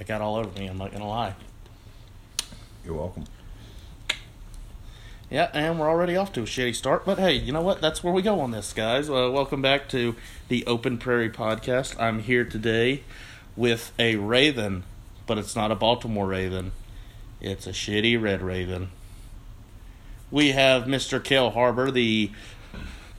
[0.00, 0.66] That got all over me.
[0.66, 1.34] I'm not gonna lie.
[2.86, 3.24] You're welcome.
[5.28, 7.04] Yeah, and we're already off to a shitty start.
[7.04, 7.82] But hey, you know what?
[7.82, 9.10] That's where we go on this, guys.
[9.10, 10.16] Uh, welcome back to
[10.48, 12.00] the Open Prairie Podcast.
[12.00, 13.02] I'm here today
[13.56, 14.84] with a Raven,
[15.26, 16.72] but it's not a Baltimore Raven.
[17.42, 18.88] It's a shitty Red Raven.
[20.30, 21.22] We have Mr.
[21.22, 22.30] Cale Harbour, the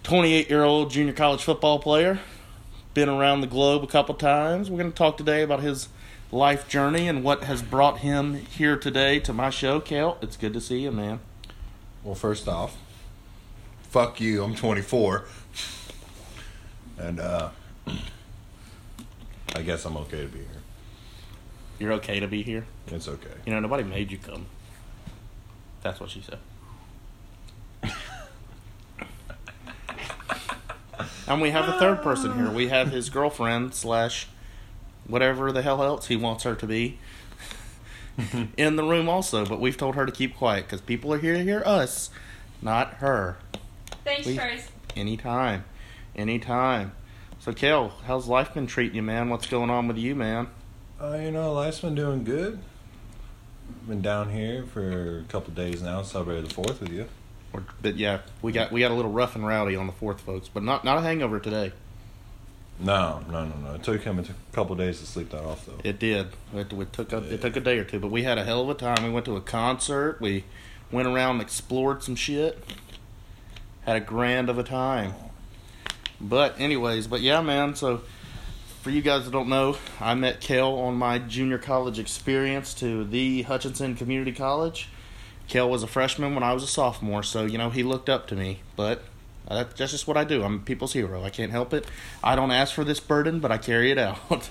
[0.01, 2.21] 28 year old junior college football player.
[2.95, 4.71] Been around the globe a couple times.
[4.71, 5.87] We're going to talk today about his
[6.31, 9.79] life journey and what has brought him here today to my show.
[9.79, 11.19] Cale, it's good to see you, man.
[12.03, 12.77] Well, first off,
[13.83, 14.43] fuck you.
[14.43, 15.25] I'm 24,
[16.97, 17.49] and uh,
[19.55, 20.47] I guess I'm okay to be here.
[21.79, 22.65] You're okay to be here.
[22.87, 23.33] It's okay.
[23.45, 24.45] You know, nobody made you come.
[25.81, 26.37] That's what she said.
[31.27, 32.51] and we have a third person here.
[32.51, 34.27] We have his girlfriend slash
[35.07, 36.97] whatever the hell else he wants her to be
[38.57, 39.45] in the room also.
[39.45, 42.09] But we've told her to keep quiet because people are here to hear us,
[42.61, 43.37] not her.
[44.03, 44.67] Thanks, We- Trace.
[44.95, 45.63] Anytime,
[46.15, 46.91] anytime.
[47.39, 49.29] So, Kel, how's life been treating you, man?
[49.29, 50.47] What's going on with you, man?
[51.01, 52.59] Uh, you know, life's been doing good.
[53.87, 57.07] Been down here for a couple days now, celebrated the fourth with you.
[57.53, 60.21] Or, but yeah, we got we got a little rough and rowdy on the fourth,
[60.21, 60.47] folks.
[60.49, 61.71] But not not a hangover today.
[62.83, 63.75] No, no, no, no.
[63.75, 65.77] It took him a t- couple days to sleep that off, though.
[65.83, 66.27] It did.
[66.53, 68.61] It, it took a, it took a day or two, but we had a hell
[68.61, 69.03] of a time.
[69.03, 70.17] We went to a concert.
[70.19, 70.45] We
[70.91, 72.63] went around and explored some shit.
[73.81, 75.13] Had a grand of a time.
[76.19, 77.75] But anyways, but yeah, man.
[77.75, 78.01] So
[78.81, 83.03] for you guys that don't know, I met Kel on my junior college experience to
[83.03, 84.89] the Hutchinson Community College.
[85.47, 88.25] Kel was a freshman when I was a sophomore, so you know he looked up
[88.27, 88.61] to me.
[88.75, 89.03] But
[89.47, 90.43] uh, that- that's just what I do.
[90.43, 91.23] I'm people's hero.
[91.23, 91.85] I can't help it.
[92.23, 94.19] I don't ask for this burden, but I carry it out.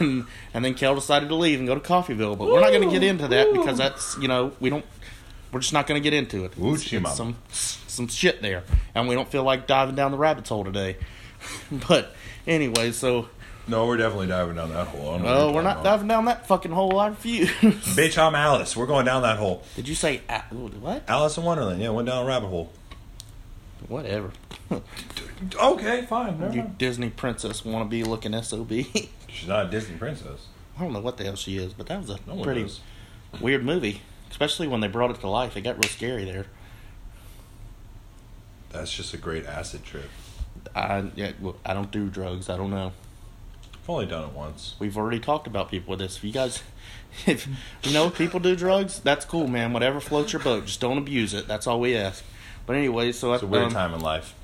[0.00, 2.88] and, and then Kel decided to leave and go to Coffeyville, but we're not going
[2.88, 4.84] to get into that because that's you know we don't.
[5.50, 6.52] We're just not going to get into it.
[6.58, 10.18] Ooh, It's- it's some some shit there, and we don't feel like diving down the
[10.18, 10.96] rabbit's hole today.
[11.88, 12.14] but
[12.46, 13.28] anyway, so
[13.66, 15.08] No, we're definitely diving down that hole.
[15.08, 15.84] I don't know what well, we're not about.
[15.84, 16.98] diving down that fucking hole.
[17.00, 17.48] I refuse.
[17.50, 18.76] Bitch, I'm Alice.
[18.76, 19.62] We're going down that hole.
[19.74, 21.04] Did you say a- what?
[21.08, 21.80] Alice in Wonderland.
[21.80, 22.70] Yeah, went down a rabbit hole.
[23.88, 24.30] Whatever.
[25.60, 26.38] Okay, fine.
[26.38, 26.78] Never you mind.
[26.78, 28.70] Disney princess wanna be looking sob.
[28.70, 30.46] She's not a Disney princess.
[30.76, 32.80] I don't know what the hell she is, but that was a No pretty knows.
[33.40, 34.02] weird movie.
[34.30, 36.46] Especially when they brought it to life, it got real scary there.
[38.70, 40.08] That's just a great acid trip.
[40.74, 42.50] I yeah, well, I don't do drugs.
[42.50, 42.92] I don't know.
[43.74, 44.74] I've only done it once.
[44.78, 46.18] We've already talked about people with this.
[46.18, 46.62] If you guys,
[47.26, 47.48] if
[47.82, 49.72] you know if people do drugs, that's cool, man.
[49.72, 51.48] Whatever floats your boat, just don't abuse it.
[51.48, 52.22] That's all we ask.
[52.68, 54.34] But anyway, so It's a weird um, time in life.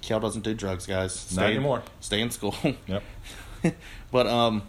[0.00, 1.34] Kel doesn't do drugs, guys.
[1.36, 1.82] Not anymore.
[2.00, 2.54] Stay in school.
[2.86, 3.02] Yep.
[4.12, 4.62] but um,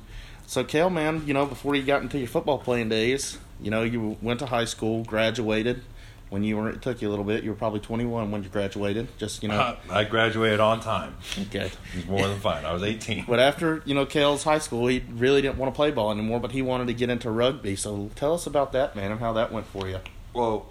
[0.48, 3.84] so Kel, man, you know before you got into your football playing days, you know
[3.84, 5.82] you went to high school, graduated.
[6.30, 7.44] When you were, it took you a little bit.
[7.44, 9.16] You were probably 21 when you graduated.
[9.20, 11.16] Just you know, Uh, I graduated on time.
[11.40, 11.68] okay.
[11.68, 12.66] It was more than fine.
[12.66, 13.26] I was 18.
[13.28, 16.40] But after you know Cale's high school, he really didn't want to play ball anymore,
[16.40, 17.76] but he wanted to get into rugby.
[17.76, 20.00] So tell us about that, man, and how that went for you.
[20.34, 20.66] Well,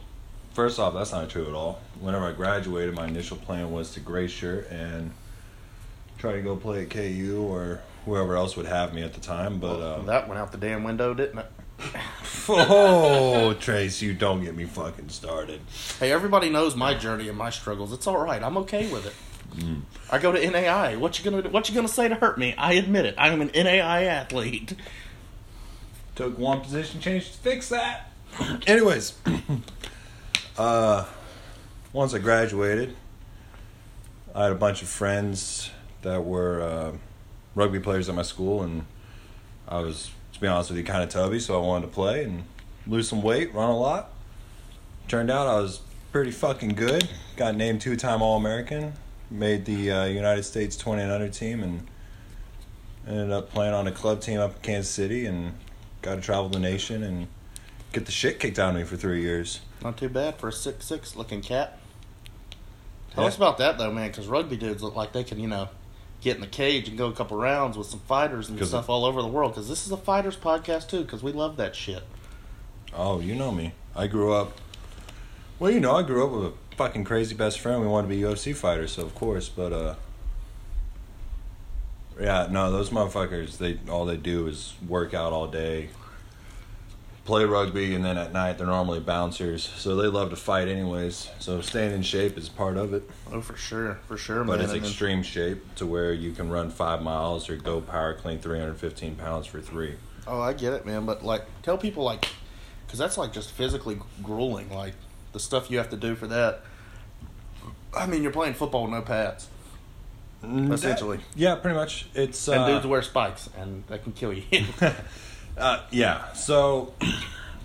[0.54, 1.80] first off, that's not true at all.
[2.00, 5.10] Whenever I graduated, my initial plan was to gray shirt and
[6.18, 9.58] try to go play at KU or whoever else would have me at the time.
[9.58, 11.46] But Well, uh, that went out the damn window, didn't it?
[12.48, 15.60] oh, Trace, you don't get me fucking started.
[15.98, 17.92] Hey, everybody knows my journey and my struggles.
[17.92, 18.42] It's all right.
[18.42, 19.14] I'm okay with it.
[19.56, 19.82] Mm.
[20.10, 20.96] I go to NAI.
[20.96, 22.54] What you gonna What you gonna say to hurt me?
[22.56, 23.14] I admit it.
[23.18, 24.74] I am an NAI athlete.
[26.14, 28.10] Took one position change to fix that.
[28.66, 29.14] Anyways,
[30.58, 31.04] uh,
[31.92, 32.96] once I graduated,
[34.34, 35.70] I had a bunch of friends
[36.02, 36.92] that were uh,
[37.54, 38.84] rugby players at my school, and
[39.68, 42.24] I was, to be honest with you, kind of tubby, so I wanted to play
[42.24, 42.44] and
[42.86, 44.10] lose some weight, run a lot.
[45.08, 45.80] Turned out I was
[46.12, 47.08] pretty fucking good.
[47.36, 48.92] Got named two-time All-American,
[49.30, 51.86] made the uh, United States 20 and under team, and
[53.06, 55.54] ended up playing on a club team up in Kansas City, and
[56.02, 57.28] got to travel the nation and
[57.94, 59.60] get the shit kicked out of me for three years.
[59.82, 61.78] Not too bad for a six six looking cat.
[63.14, 63.28] Tell Yeah.
[63.28, 65.68] us about that though, man, because rugby dudes look like they can, you know,
[66.20, 69.04] get in the cage and go a couple rounds with some fighters and stuff all
[69.04, 69.52] over the world.
[69.52, 72.02] Because this is a fighters podcast too, because we love that shit.
[72.94, 73.72] Oh, you know me.
[73.94, 74.52] I grew up.
[75.58, 77.80] Well, you know, I grew up with a fucking crazy best friend.
[77.80, 79.48] We wanted to be UFC fighters, so of course.
[79.48, 79.94] But uh,
[82.20, 83.58] yeah, no, those motherfuckers.
[83.58, 85.90] They all they do is work out all day,
[87.24, 91.30] play rugby, and then at night they're normally bouncers, so they love to fight anyways.
[91.38, 94.52] So staying in shape is part of it, Oh, for sure, for sure, man but
[94.58, 94.64] man.
[94.64, 98.14] it's And then- extreme shape to where you can run five miles or go power
[98.14, 99.94] clean 315 pounds for three.
[100.26, 101.06] Oh, I get it, man.
[101.06, 102.26] But like, tell people like,
[102.86, 104.70] because that's like just physically grueling.
[104.70, 104.94] Like
[105.32, 106.60] the stuff you have to do for that.
[107.96, 109.48] I mean, you're playing football with no pads,
[110.42, 112.06] essentially, Yeah, pretty much.
[112.14, 114.42] It's and uh, dudes wear spikes, and that can kill you.
[115.56, 116.32] Uh, yeah.
[116.32, 116.92] So,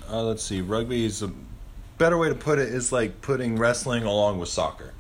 [0.09, 0.61] uh, let's see.
[0.61, 1.31] Rugby is a
[1.97, 4.93] better way to put it is like putting wrestling along with soccer,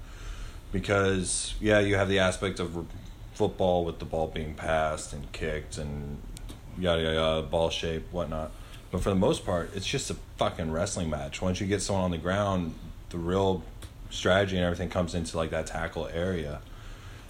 [0.71, 2.85] because yeah, you have the aspect of
[3.33, 6.17] football with the ball being passed and kicked and
[6.77, 8.51] yada yada, yada ball shape, whatnot.
[8.91, 11.41] But for the most part, it's just a fucking wrestling match.
[11.41, 12.73] Once you get someone on the ground,
[13.11, 13.63] the real
[14.09, 16.59] strategy and everything comes into like that tackle area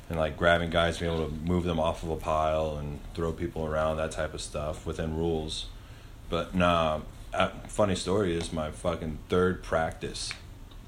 [0.10, 3.32] and like grabbing guys, being able to move them off of a pile and throw
[3.32, 5.68] people around, that type of stuff within rules.
[6.30, 7.02] But nah,
[7.34, 10.34] uh, funny story is my fucking third practice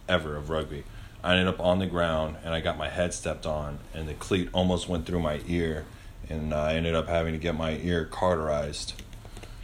[0.09, 0.83] ever of rugby.
[1.23, 4.15] I ended up on the ground and I got my head stepped on, and the
[4.15, 5.85] cleat almost went through my ear,
[6.27, 9.01] and I ended up having to get my ear cauterized.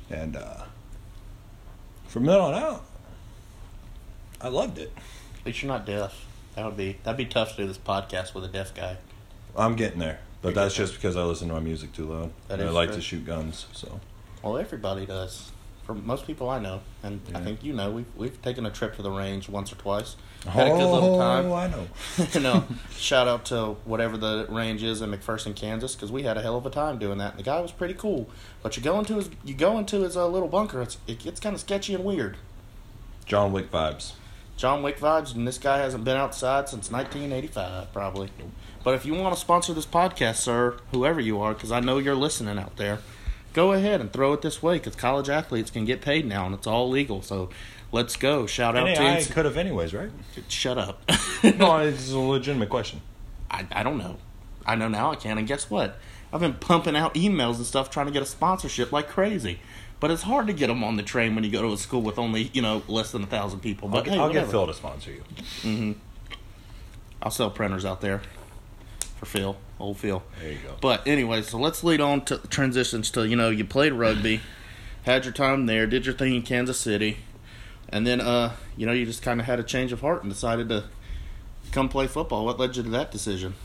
[0.10, 0.66] And uh,
[2.08, 2.86] from then on out,
[4.40, 4.94] I loved it.
[5.40, 6.26] At least you're not deaf.
[6.56, 8.98] That would be that'd be tough to do this podcast with a deaf guy.
[9.58, 12.32] I'm getting there, but that's just because I listen to my music too loud.
[12.48, 12.96] That and I is like true.
[12.98, 14.00] to shoot guns, so.
[14.44, 15.52] Well, everybody does.
[15.86, 17.46] For most people I know, and I Yeah.
[17.46, 20.18] think you know, we've we've taken a trip to the range once or twice.
[20.46, 21.46] Had a good little time.
[21.46, 21.88] Oh, I know.
[22.34, 26.36] you know, shout out to whatever the range is in McPherson, Kansas, because we had
[26.38, 27.38] a hell of a time doing that.
[27.38, 28.30] The guy was pretty cool,
[28.62, 30.82] but you go into his you go into his uh, little bunker.
[30.82, 32.36] It's it gets kind of sketchy and weird.
[33.26, 34.12] John Wick vibes.
[34.58, 38.30] John Wick vibes, and this guy hasn't been outside since 1985, probably.
[38.84, 42.00] But if you want to sponsor this podcast, sir, whoever you are, because I know
[42.00, 42.98] you're listening out there,
[43.54, 46.56] go ahead and throw it this way, because college athletes can get paid now, and
[46.56, 47.22] it's all legal.
[47.22, 47.50] So
[47.92, 48.48] let's go.
[48.48, 50.10] Shout out to I NC could have anyways, right?
[50.48, 51.04] Shut up.
[51.44, 53.02] no, it's a legitimate question.
[53.52, 54.18] I, I don't know.
[54.66, 55.98] I know now I can, and guess what?
[56.34, 59.60] I've been pumping out emails and stuff trying to get a sponsorship like crazy.
[60.00, 62.02] But it's hard to get them on the train when you go to a school
[62.02, 63.90] with only, you know, less than a thousand people.
[63.90, 64.48] But I'll, hey, I'll get.
[64.48, 65.24] Phil to sponsor you.
[65.64, 65.92] Mm-hmm.
[67.22, 68.22] I'll sell printers out there
[69.18, 70.24] for Phil, old Phil.
[70.40, 70.76] There you go.
[70.80, 74.42] But anyway, so let's lead on to transitions to you know you played rugby,
[75.04, 77.18] had your time there, did your thing in Kansas City,
[77.90, 80.32] and then uh you know you just kind of had a change of heart and
[80.32, 80.86] decided to
[81.72, 82.46] come play football.
[82.46, 83.56] What led you to that decision?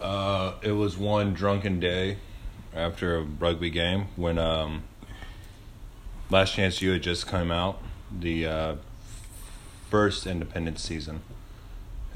[0.00, 2.18] Uh, it was one drunken day
[2.74, 4.82] after a rugby game when um,
[6.28, 7.80] Last Chance U had just come out.
[8.10, 8.76] The uh,
[9.90, 11.20] first independent season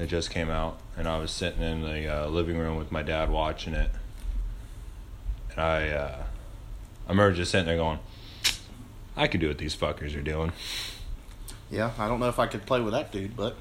[0.01, 3.03] it just came out, and I was sitting in the uh, living room with my
[3.03, 3.91] dad watching it,
[5.51, 6.23] and I uh,
[7.05, 7.99] I remember just sitting there going,
[9.15, 10.53] I could do what these fuckers are doing.
[11.69, 13.55] Yeah, I don't know if I could play with that dude, but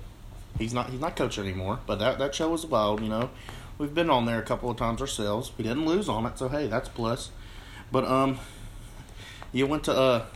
[0.58, 1.80] he's not he's not coaching anymore.
[1.86, 3.30] But that that show was wild, you know.
[3.76, 5.52] We've been on there a couple of times ourselves.
[5.56, 7.30] We didn't lose on it, so hey, that's plus.
[7.92, 8.38] But um,
[9.52, 10.26] you went to uh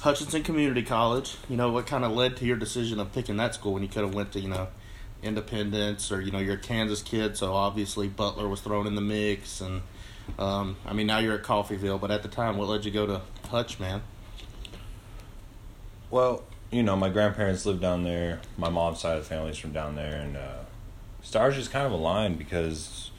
[0.00, 1.36] Hutchinson Community College.
[1.48, 3.88] You know what kind of led to your decision of picking that school when you
[3.88, 4.68] could have went to you know
[5.22, 9.02] Independence or you know you're a Kansas kid, so obviously Butler was thrown in the
[9.02, 9.82] mix, and
[10.38, 13.06] um, I mean now you're at Coffeyville, but at the time, what led you go
[13.06, 14.02] to Hutch, man?
[16.10, 18.40] Well, you know, my grandparents lived down there.
[18.56, 20.60] My mom's side of the family's from down there, and uh,
[21.22, 23.09] stars just kind of aligned because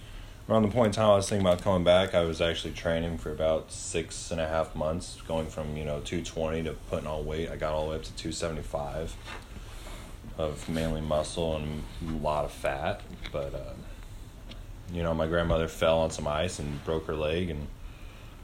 [0.52, 3.18] around the point in time I was thinking about coming back, I was actually training
[3.18, 7.08] for about six and a half months, going from you know two twenty to putting
[7.08, 7.50] on weight.
[7.50, 9.16] I got all the way up to two seventy five
[10.38, 13.54] of mainly muscle and a lot of fat, but.
[13.54, 13.74] Uh,
[14.94, 17.68] you know, my grandmother fell on some ice and broke her leg, and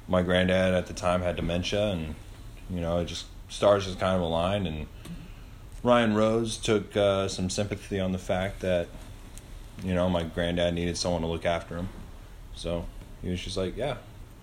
[0.07, 2.15] my granddad at the time had dementia, and
[2.69, 4.67] you know, it just stars just kind of aligned.
[4.67, 4.87] And
[5.83, 8.87] Rion Rhoades took uh, some sympathy on the fact that
[9.83, 11.89] you know my granddad needed someone to look after him,
[12.55, 12.85] so
[13.21, 13.97] he was just like, "Yeah,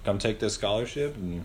[0.04, 1.44] come take this scholarship, and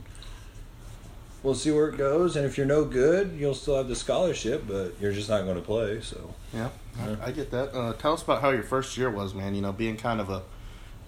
[1.43, 2.35] we'll see where it goes.
[2.35, 5.55] And if you're no good, you'll still have the scholarship, but you're just not going
[5.55, 7.15] to play." So Yeah, Yeah.
[7.21, 7.73] I, I get that.
[7.75, 9.55] Uh, tell us about how your first year was, man.
[9.55, 10.43] You know, being kind of a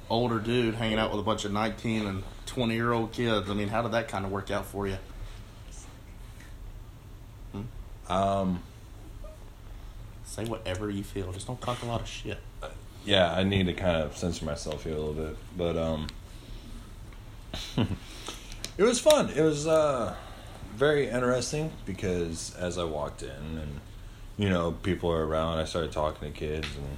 [0.10, 3.50] older dude, hanging out with a bunch of nineteen and twenty year old kids.
[3.50, 4.98] I mean, how did that kind of work out for you?
[8.10, 8.62] um,
[10.26, 11.32] Say whatever you feel.
[11.34, 12.40] Just don't talk a lot of shit.
[13.06, 16.08] Yeah, I need to kind of censor myself here a little bit, but um,
[18.78, 19.30] it was fun.
[19.30, 20.16] It was uh,
[20.76, 23.80] very interesting because as I walked in and
[24.38, 26.98] you know people are around, I started talking to kids and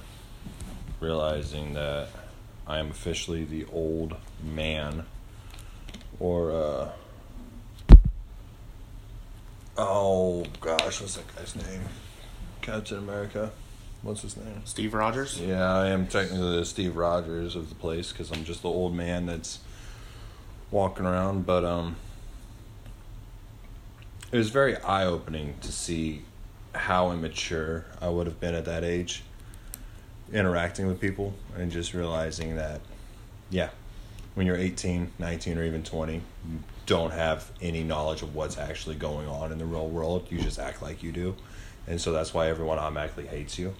[1.00, 2.08] realizing that
[2.66, 5.04] I am officially the old man,
[6.18, 6.88] or uh,
[9.76, 11.82] Oh gosh, what's that guy's name?
[12.62, 13.50] Captain America.
[14.04, 14.60] What's his name?
[14.66, 15.40] Steve Rogers.
[15.40, 18.94] Yeah, I am technically the Steve Rogers of the place because I'm just the old
[18.94, 19.60] man that's
[20.70, 21.46] walking around.
[21.46, 21.96] But um,
[24.30, 26.20] it was very eye opening to see
[26.74, 29.22] how immature I would have been at that age,
[30.30, 32.82] interacting with people and just realizing that,
[33.48, 33.70] yeah,
[34.34, 36.20] when you're 18, 19, or even 20, you
[36.84, 40.26] don't have any knowledge of what's actually going on in the real world.
[40.28, 41.34] You just act like you do.
[41.86, 43.74] And so that's why everyone automatically hates you.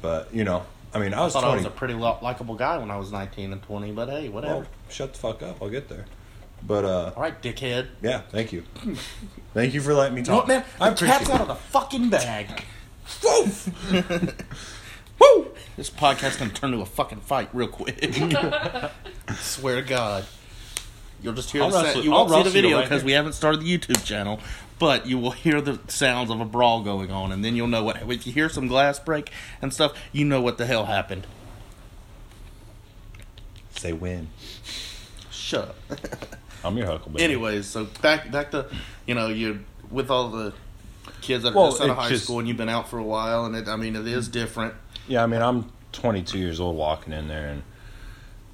[0.00, 1.52] But, you know, I mean, I I was thought 20.
[1.52, 4.54] I was a pretty likable guy when I was 19 and 20, but hey, whatever.
[4.54, 5.62] well, shut the fuck up.
[5.62, 6.06] I'll get there.
[6.66, 7.86] But, uh, All right, dickhead.
[8.02, 8.64] yeah, thank you.
[9.54, 10.48] thank you for letting me You know talk.
[10.48, 10.64] what, man?
[10.80, 12.64] I The cat's out of the fucking bag.
[13.24, 13.68] Woof.
[15.20, 15.48] Woo!
[15.76, 17.98] This podcast gonna turn to a fucking fight real quick.
[19.40, 20.24] Swear to God.
[21.22, 23.32] You'll just hear I'll the wrestle- You won't I'll see the video because we haven't
[23.34, 24.40] started the YouTube channel,
[24.80, 27.84] but you will hear the sounds of a brawl going on, and then you'll know
[27.84, 28.02] what.
[28.10, 29.30] If you hear some glass break
[29.62, 31.28] and stuff, you know what the hell happened.
[33.76, 34.28] Say when.
[35.30, 35.76] Shut up.
[36.64, 37.22] I'm your Huckleberry.
[37.24, 38.66] Anyways, so back back to
[39.06, 39.60] you know you
[39.90, 40.52] with all the
[41.20, 42.98] kids that are Well, just out of high just- school and you've been out for
[42.98, 44.74] a while, and it, I mean it is different.
[45.06, 47.62] Yeah, I mean, I'm 22 years old walking in there, and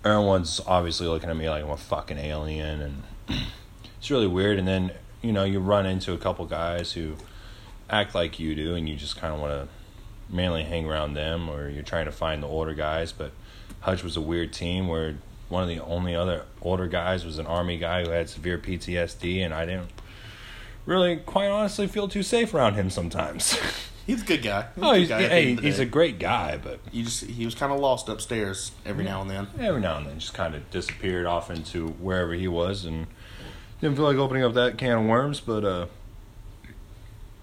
[0.04, 3.02] everyone's obviously looking at me like I'm a fucking alien, and
[3.98, 4.58] it's really weird.
[4.58, 4.92] And then,
[5.22, 7.16] you know, you run into a couple guys who
[7.88, 9.68] act like you do, and you just kind of want to
[10.34, 13.12] mainly hang around them, or you're trying to find the older guys.
[13.12, 13.32] But
[13.80, 15.16] Hutch was a weird team where
[15.48, 19.44] one of the only other older guys was an army guy who had severe PTSD,
[19.44, 19.90] and I didn't
[20.84, 23.58] really, quite honestly, feel too safe around him sometimes.
[24.06, 24.66] He's a good guy.
[24.76, 27.24] He's oh, he's, guy hey, end of the he's a great guy, but You just
[27.24, 29.48] he was kind of lost upstairs every now and then.
[29.58, 33.08] every now and then just kind of disappeared off into wherever he was and
[33.80, 35.86] didn't feel like opening up that can of worms but uh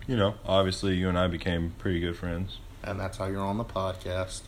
[0.08, 3.58] you know obviously you and i became pretty good friends And that's how you're on
[3.58, 4.42] the podcast.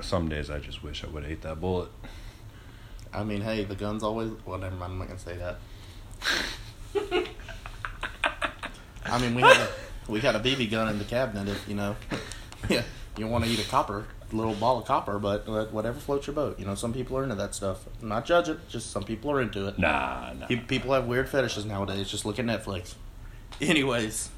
[0.00, 1.88] some days i just wish i would have ate that bullet
[3.10, 4.32] I mean, hey, the gun's always.
[4.44, 4.92] Well, never mind.
[4.92, 5.56] I'm not gonna say that.
[9.06, 9.68] I mean, we had a
[10.08, 11.48] we got a BB gun in the cabinet.
[11.48, 11.96] If you know,
[12.68, 12.82] yeah,
[13.16, 16.58] you want to eat a copper little ball of copper, but whatever floats your boat.
[16.58, 17.84] You know, some people are into that stuff.
[18.02, 18.58] I'm not judging.
[18.68, 19.78] Just some people are into it.
[19.78, 22.10] nah nah People have weird fetishes nowadays.
[22.10, 22.94] Just look at Netflix.
[23.60, 24.30] Anyways,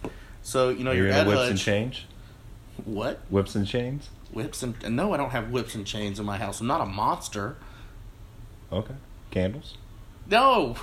[0.43, 1.51] so you know you're you're, at whips Hutch.
[1.51, 2.05] and chains
[2.85, 6.39] What whips and chains whips and no, I don't have whips and chains in my
[6.39, 6.61] house.
[6.61, 7.57] I'm not a monster.
[8.73, 8.95] okay
[9.31, 9.77] candles
[10.29, 10.77] No,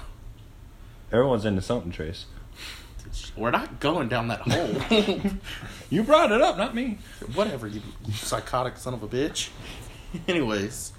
[1.11, 2.25] everyone's into something trace
[3.35, 5.21] we're not going down that hole.
[5.89, 6.97] you brought it up not me
[7.35, 7.81] Whatever, you
[8.13, 9.49] psychotic son of a bitch.
[10.27, 10.93] Anyways,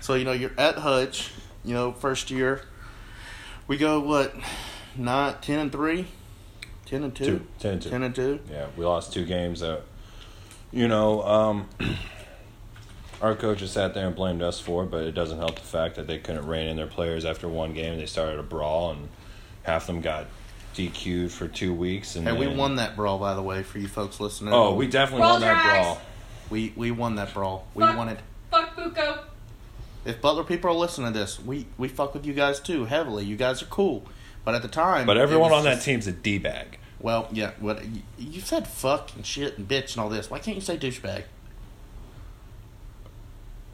[0.00, 1.30] so you know you're at Hutch.
[1.64, 2.62] You know, first year,
[3.66, 4.34] we go what,
[4.96, 6.08] not ten and three,
[6.86, 7.46] ten and two, Two.
[7.58, 7.90] Ten and two.
[7.90, 8.40] ten and two.
[8.50, 9.60] Yeah, we lost two games.
[9.60, 9.82] That
[10.70, 11.68] you know, um,
[13.20, 15.96] our coaches sat there and blamed us for, it, but it doesn't help the fact
[15.96, 17.98] that they couldn't rein in their players after one game.
[17.98, 19.08] They started a brawl, and
[19.62, 20.26] half them got
[20.74, 22.16] DQ'd for two weeks.
[22.16, 24.52] And Hey, we then- won that brawl by the way for you folks listening.
[24.54, 25.84] Oh, we definitely Roll won your that eyes.
[25.84, 26.00] brawl.
[26.50, 27.66] we we won that brawl.
[27.74, 27.96] We Fuck.
[27.96, 28.18] won it.
[28.50, 29.18] Fuck Buko.
[30.04, 33.24] If Butler people are listening to this, we we fuck with you guys too heavily.
[33.24, 34.04] You guys are cool,
[34.44, 36.78] but at the time, But it everyone was on that just- team's a d bag.
[37.00, 37.50] Well, yeah.
[37.58, 38.66] What you, you said?
[38.68, 40.30] Fuck and shit and bitch and all this.
[40.30, 41.24] Why can't you say douchebag?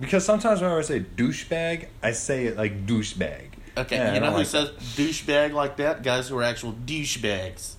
[0.01, 3.48] Because sometimes when I say douchebag, I say it like douchebag.
[3.79, 6.03] Okay, Yeah, you know who like says douchebag like that?
[6.03, 7.75] Guys who are actual douchebags.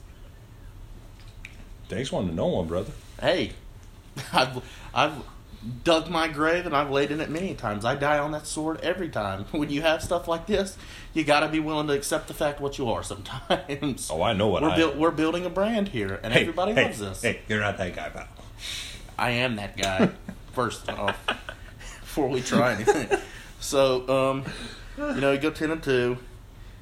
[1.88, 2.92] Thanks one to know one, brother.
[3.20, 3.54] Hey,
[4.34, 4.64] I've
[4.94, 5.14] I've
[5.84, 7.84] dug my grave and I've laid in it many times.
[7.84, 9.46] I die on that sword every time.
[9.52, 10.78] When you have stuff like this,
[11.14, 13.04] you got to be willing to accept the fact what you are.
[13.04, 14.10] Sometimes.
[14.10, 14.98] Oh, I know what we're I am.
[15.00, 17.22] We're building a brand here, and Hey, everybody hey, loves this.
[17.22, 18.28] Hey, you're not that guy, pal.
[19.18, 20.10] I am that guy.
[20.54, 21.18] First off,
[22.02, 23.20] before we try anything.
[23.60, 24.46] So, um,
[25.08, 26.18] you know, you go ten and two.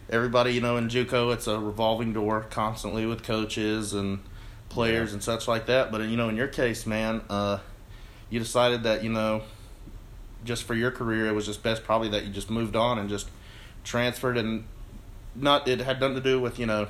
[0.09, 4.19] Everybody, you know, in JUCO, it's a revolving door constantly with coaches and
[4.69, 5.91] players and such like that.
[5.91, 7.59] But you know, in your case, man, uh,
[8.29, 9.43] you decided that you know,
[10.45, 13.09] just for your career, it was just best probably that you just moved on and
[13.09, 13.29] just
[13.83, 14.65] transferred and
[15.35, 15.67] not.
[15.67, 16.87] It had nothing to do with you know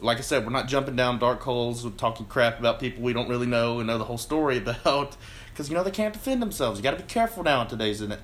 [0.00, 3.12] like I said, we're not jumping down dark holes and talking crap about people we
[3.12, 5.16] don't really know and know the whole story about
[5.50, 6.78] because you know they can't defend themselves.
[6.78, 8.16] You got to be careful now in today's in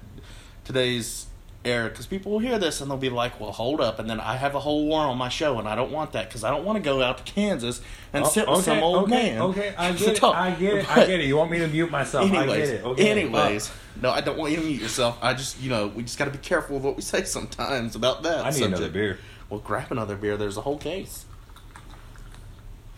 [0.65, 1.27] today's
[1.65, 4.21] era because people will hear this and they'll be like, "Well, hold up," and then
[4.21, 6.51] I have a whole war on my show and I don't want that because I
[6.51, 7.81] don't want to go out to Kansas
[8.13, 9.39] and oh, sit with some old man.
[9.41, 10.25] Oh, Okay, I get it.
[10.25, 10.97] I get it.
[10.97, 11.27] I get it.
[11.27, 12.29] You want me to mute myself?
[12.29, 12.85] Anyways, I get it.
[12.85, 13.11] Okay.
[13.11, 15.19] anyways, no, I don't want you to mute yourself.
[15.23, 17.95] I just, you know, we just got to be careful of what we say sometimes
[17.95, 18.45] about that.
[18.45, 18.79] I need subject.
[18.79, 19.19] another beer.
[19.49, 20.37] Well, grab another beer.
[20.37, 21.27] There's a whole case.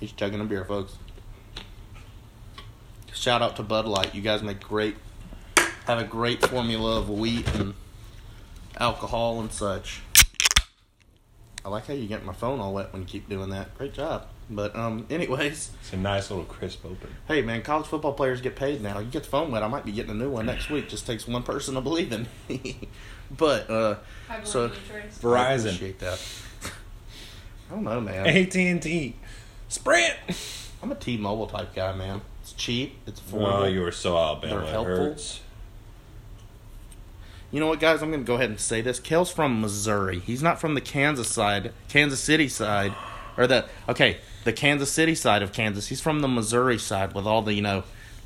[0.00, 0.96] He's chugging a beer, folks.
[3.12, 4.14] Shout out to Bud Light.
[4.14, 4.96] You guys make great,
[5.86, 7.74] have a great formula of wheat and
[8.78, 10.00] alcohol and such.
[11.64, 13.76] I like how you get my phone all wet when you keep doing that.
[13.76, 14.26] Great job.
[14.48, 17.10] But um, anyways, It's a nice little crisp open.
[17.26, 19.00] hey man, college football players get paid now.
[19.00, 20.88] You get the phone wet, I might be getting a new one next week.
[20.88, 22.28] Just takes one person to believe in.
[22.48, 22.88] me.
[23.36, 23.96] but uh,
[24.30, 25.18] I So- you, Trace.
[25.18, 26.24] I Verizon, appreciate that.
[27.68, 28.26] I don't know, man.
[28.28, 29.16] AT and T,
[29.68, 30.14] Sprint.
[30.80, 32.20] I'm a T-Mobile type guy, man.
[32.42, 32.96] It's cheap.
[33.08, 33.62] It's affordable.
[33.62, 34.54] Oh, you were so Alabama.
[34.54, 34.96] They're It helpful.
[34.96, 35.40] hurts.
[37.50, 38.02] You know what, guys?
[38.02, 38.98] I'm going to go ahead and say this.
[39.00, 40.18] Kel's from Missouri.
[40.20, 42.92] He's not from the Kansas side, Kansas City side,
[43.36, 45.88] or the okay, the Kansas City side of Kansas.
[45.88, 47.84] He's from the Missouri side with all the you know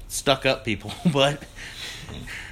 [0.09, 0.93] stuck up people.
[1.13, 1.43] but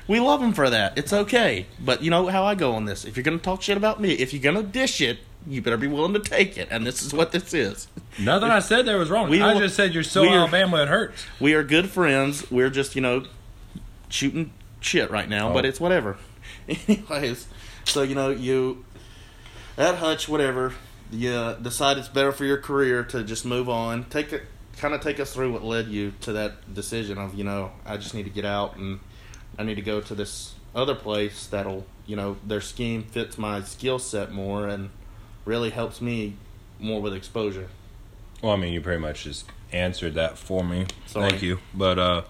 [0.06, 0.96] we love him for that.
[0.98, 1.66] It's okay.
[1.80, 3.04] But you know how I go on this.
[3.04, 5.62] If you're going to talk shit about me, if you're going to dish it, you
[5.62, 6.68] better be willing to take it.
[6.70, 7.88] And this is what this is.
[8.20, 9.30] Nothing I said there was wrong.
[9.30, 11.24] We I just said you're so are- Alabama it hurts.
[11.40, 12.50] We are good friends.
[12.50, 13.24] We're just, you know,
[14.08, 15.68] shooting shit right now, but Oh.
[15.68, 16.18] it's whatever.
[16.88, 17.46] Anyways,
[17.84, 18.84] so you know, you
[19.76, 20.72] at Hutch, whatever,
[21.10, 24.04] you uh, decide it's better for your career to just move on.
[24.10, 24.42] Take it,
[24.76, 27.96] kind of take us through what led you to that decision of, you know, I
[27.96, 29.00] just need to get out and
[29.58, 33.62] I need to go to this other place that'll, you know, their scheme fits my
[33.62, 34.90] skill set more and
[35.44, 36.34] really helps me
[36.78, 37.68] more with exposure.
[38.42, 40.86] Well, I mean, you pretty much just answered that for me.
[41.06, 41.30] Sorry.
[41.30, 41.58] Thank you.
[41.74, 42.22] But uh,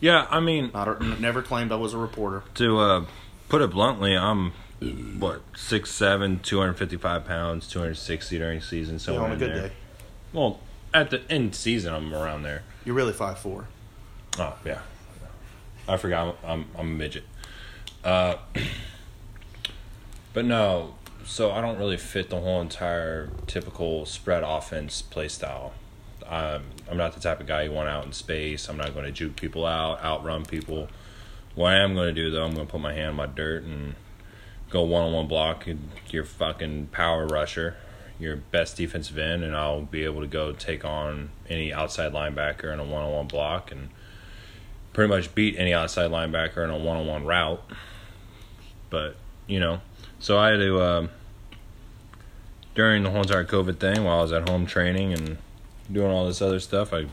[0.00, 2.42] yeah, I mean, I don't- never claimed I was a reporter.
[2.54, 3.04] to uh,
[3.48, 4.52] put it bluntly, I'm
[5.18, 8.94] what six seven, two hundred fifty five pounds, two hundred sixty during season.
[8.94, 9.68] Yeah, Somewhere on a good there.
[9.68, 9.74] day.
[10.32, 10.60] Well,
[10.94, 12.62] at the end season, I'm around there.
[12.84, 13.66] You're really five four.
[14.38, 14.80] Oh yeah,
[15.88, 16.36] I forgot.
[16.44, 17.24] I'm I'm, I'm a midget.
[18.04, 18.36] Uh,
[20.32, 25.72] but no, so I don't really fit the whole entire typical spread offense play style.
[26.28, 28.68] I'm I'm not the type of guy you want out in space.
[28.68, 30.88] I'm not going to juke people out, outrun people.
[31.54, 33.26] What I am going to do though, I'm going to put my hand in my
[33.26, 33.94] dirt and
[34.70, 35.66] go one on one block
[36.10, 37.76] your fucking power rusher,
[38.18, 42.72] your best defensive end, and I'll be able to go take on any outside linebacker
[42.72, 43.88] in a one on one block and
[44.92, 47.62] pretty much beat any outside linebacker in a one on one route.
[48.90, 49.80] But, you know,
[50.18, 51.10] so I had to, um,
[52.74, 55.38] during the whole entire COVID thing, while I was at home training and
[55.90, 57.06] doing all this other stuff, I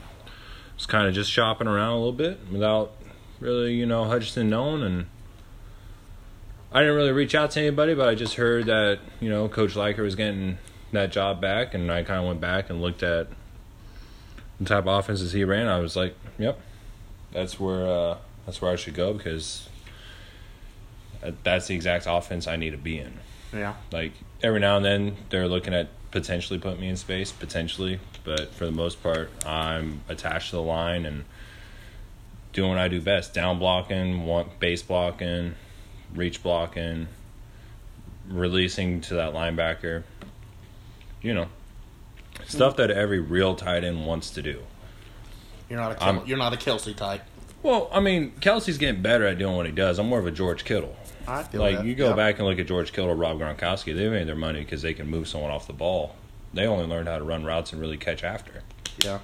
[0.76, 2.94] was kind of just shopping around a little bit without
[3.40, 4.84] really, you know, Hutchinson known.
[4.84, 5.06] And
[6.72, 9.74] I didn't really reach out to anybody, but I just heard that, you know, Coach
[9.74, 10.58] Leiker was getting
[10.92, 11.74] that job back.
[11.74, 13.28] And I kind of went back and looked at
[14.60, 15.68] the type of offenses he ran.
[15.68, 16.60] I was like, yep,
[17.32, 19.68] that's where uh, that's where I should go because
[21.44, 23.14] that's the exact offense I need to be in.
[23.54, 23.76] Yeah.
[23.92, 28.54] Like every now and then they're looking at potentially putting me in space, potentially, but
[28.54, 31.26] for the most part, I'm attached to the line and
[32.56, 35.54] doing what I do best: down blocking, want base blocking,
[36.16, 37.08] reach blocking,
[38.28, 40.04] releasing to that linebacker.
[41.22, 41.48] You know,
[42.48, 44.62] stuff that every real tight end wants to do.
[45.70, 47.22] You're not a Kel- I'm- you're not a Kelce type.
[47.64, 49.98] Well, I mean, Kelce's getting better at doing what he does.
[49.98, 50.96] I'm more of a George Kittle.
[51.28, 51.86] I feel Like that.
[51.86, 53.96] you go back and look at George Kittle, Rob Gronkowski.
[53.96, 56.16] They made their money because they can move someone off the ball.
[56.54, 58.62] They only learned how to run routes and really catch after.
[59.04, 59.20] Yeah.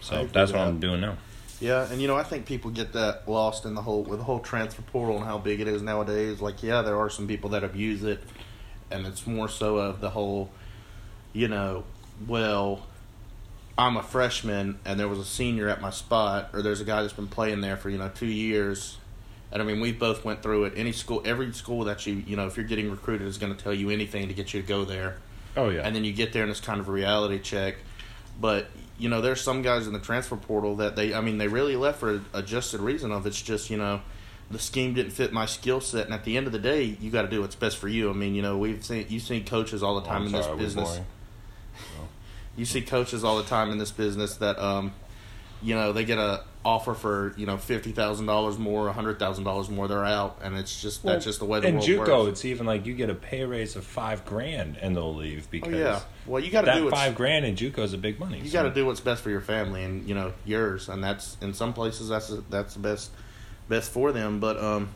[0.00, 0.66] So that's what that.
[0.66, 1.16] I'm doing now.
[1.60, 4.24] Yeah, and you know I think people get that lost in the whole with the
[4.24, 6.40] whole transfer portal and how big it is nowadays.
[6.40, 8.22] Like, yeah, there are some people that abuse it,
[8.90, 10.50] and it's more so of the whole,
[11.32, 11.84] you know,
[12.26, 12.82] well,
[13.78, 17.02] I'm a freshman and there was a senior at my spot, or there's a guy
[17.02, 18.98] that's been playing there for you know two years,
[19.50, 20.74] and I mean we both went through it.
[20.76, 23.62] Any school, every school that you you know if you're getting recruited is going to
[23.62, 25.16] tell you anything to get you to go there
[25.56, 25.80] Oh yeah.
[25.82, 27.76] and then you get there and it's kind of a reality check.
[28.38, 31.48] But you know, there's some guys in the transfer portal that they, I mean, they
[31.48, 34.00] really left for a adjusted reason of it's just you know,
[34.50, 37.10] the scheme didn't fit my skill set, and at the end of the day, you
[37.10, 38.08] got to do what's best for you.
[38.10, 40.32] I mean, you know, we've seen you've seen coaches all the Oh, time I'm in
[40.32, 40.88] this business.
[40.88, 41.06] boring.
[42.56, 44.92] You see coaches all the time in this business that um,
[45.62, 49.18] you know, they get a offer for you know fifty thousand dollars more, a hundred
[49.20, 51.86] thousand dollars more, they're out, and it's just that's just the way the in world
[51.88, 52.28] JUCO, works.
[52.32, 55.48] it's even like you get a pay raise of five grand and they'll leave Oh
[55.52, 58.40] because yeah, well you got to do five grand in JUCO is a big money.
[58.40, 61.02] You So- got to do what's best for your family and you know yours, and
[61.04, 63.12] that's in some places that's that's the best
[63.68, 64.40] best for them.
[64.40, 64.88] But um,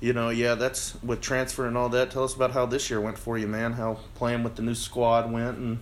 [0.00, 2.10] you know, yeah, that's with transfer and all that.
[2.10, 3.74] Tell us about how this year went for you, man.
[3.74, 5.78] How playing with the new squad went, and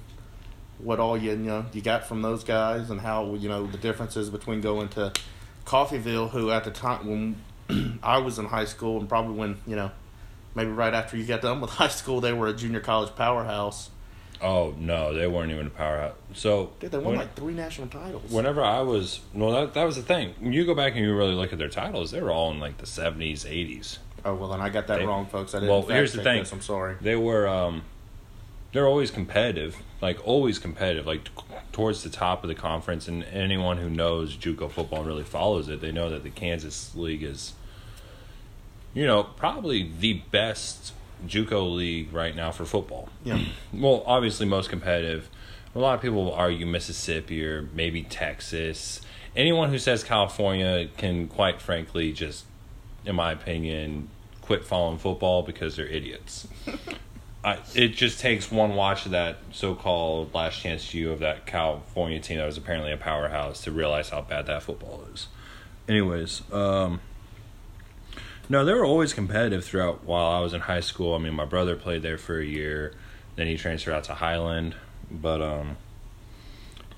[0.79, 3.79] what all you, you know you got from those guys, and how you know the
[3.79, 5.13] differences between going to
[5.67, 7.37] Coffeyville, who at the time
[7.69, 9.91] when I was in high school, and probably when you know
[10.55, 13.91] maybe right after you got done with high school, they were a junior college powerhouse.
[14.43, 16.15] Oh no, they weren't even a powerhouse.
[16.35, 18.31] So Dude, they won when- like three national titles.
[18.31, 20.35] whenever I was well, that that was the thing.
[20.41, 22.61] When you go back and you really look at their titles, they were all in
[22.61, 24.01] like the seventies, eighties.
[24.25, 25.55] oh well, then I got that They- wrong, folks.
[25.55, 25.71] I didn't.
[25.71, 26.41] Well, here's the thing.
[26.41, 26.53] This.
[26.53, 26.97] I'm sorry.
[27.01, 27.83] They were um,
[28.75, 31.31] they're always competitive, like always competitive, like t-
[31.71, 33.07] towards the top of the conference.
[33.07, 36.95] And anyone who knows JUCO football and really follows it, they know that the Kansas
[36.97, 37.55] League is,
[38.93, 40.93] you know, probably the best
[41.25, 43.09] JUCO league right now for football.
[43.23, 43.39] Yeah.
[43.73, 45.31] Well, obviously most competitive.
[45.75, 49.01] A lot of people will argue Mississippi or maybe Texas.
[49.37, 52.45] Anyone who says California can, quite frankly, just,
[53.05, 54.09] in my opinion,
[54.43, 56.49] quit following football because they're idiots.
[57.45, 62.19] I, it just takes one watch of that so-called last chance U of that California
[62.19, 65.29] team that was apparently a powerhouse to realize how bad that football is.
[65.87, 67.01] Anyways, um,
[68.49, 71.15] no, they were always competitive throughout while I was in high school.
[71.15, 72.95] I mean, my brother played there for a year,
[73.37, 74.75] then he transferred out to Highland,
[75.11, 75.77] but um,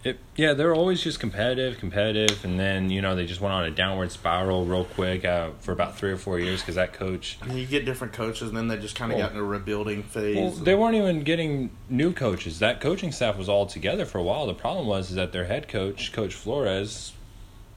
[0.06, 3.64] it yeah, they're always just competitive, competitive, and then you know they just went on
[3.64, 7.38] a downward spiral real quick uh, for about three or four years because that coach.
[7.42, 9.44] And you get different coaches, and then they just kind of Well- got in a
[9.44, 10.36] rebuilding phase.
[10.36, 12.60] Well, they weren't even getting new coaches.
[12.60, 14.46] That coaching staff was all together for a while.
[14.46, 17.12] The problem was is that their head coach, Coach Flowers,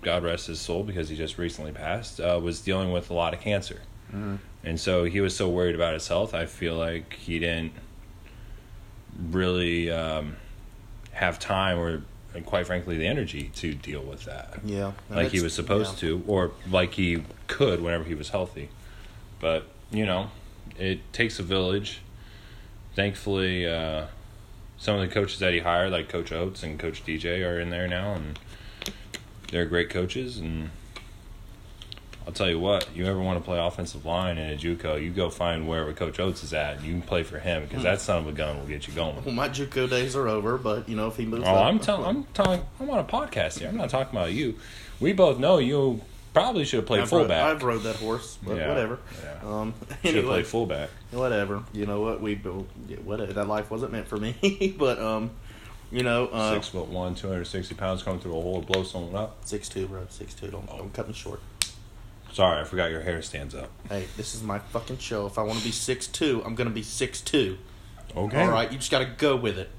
[0.04, 3.34] God rest his soul because he just recently passed, uh, was dealing with a lot
[3.34, 3.82] of cancer,
[4.14, 4.38] Mhm.
[4.64, 6.34] and so he was so worried about his health.
[6.36, 7.74] I feel like he didn't
[9.32, 10.36] really um,
[11.12, 15.42] have time or, and quite frankly, the energy to deal with that yeah, like he
[15.42, 16.10] was supposed yeah.
[16.10, 18.70] to, or like he could whenever he was healthy.
[19.40, 20.32] But you know,
[20.78, 22.02] it takes a village.
[22.96, 24.06] Thankfully, uh,
[24.78, 27.70] some of the coaches that he hired, like Coach Oates and Coach DJ, are in
[27.70, 28.40] there now, and
[29.52, 30.38] they're great coaches.
[30.38, 30.72] And
[32.28, 35.10] I'll tell you what, you ever want to play offensive line in a JUCO, you
[35.10, 38.02] go find wherever Coach Oates is at, and you can play for him because that
[38.02, 39.24] son of a gun will get you going.
[39.26, 41.46] Well, my JUCO days are over, but you know if he moves.
[41.48, 42.06] Oh, up, I'm telling.
[42.06, 42.62] I'm telling.
[42.80, 43.70] I'm on a podcast here.
[43.70, 44.60] I'm not talking about you.
[45.00, 46.02] We both know you
[46.34, 47.44] probably should have played I've rode, fullback.
[47.44, 49.00] I've rode that horse, but Yeah, whatever.
[49.24, 49.50] yeah.
[49.50, 50.90] Um, should have played fullback.
[51.12, 51.64] whatever.
[51.74, 52.22] You know what?
[52.22, 52.40] We
[52.88, 53.34] yeah, whatever.
[53.34, 54.76] That life wasn't meant for me.
[54.78, 55.32] but um,
[55.92, 58.84] you know, uh, Six foot one, two hundred sixty pounds, coming through a hole blow
[58.84, 59.38] someone up.
[59.46, 60.06] six two, bro.
[60.10, 60.48] Six two.
[60.48, 61.42] Don't don't cut me short.
[62.34, 63.70] Sorry, I forgot your hair stands up.
[63.90, 65.26] Hey, this is my fucking show.
[65.26, 67.58] If I want to be six two, I'm gonna be six two.
[68.16, 68.42] Okay.
[68.42, 69.70] All right, you just got to go with it.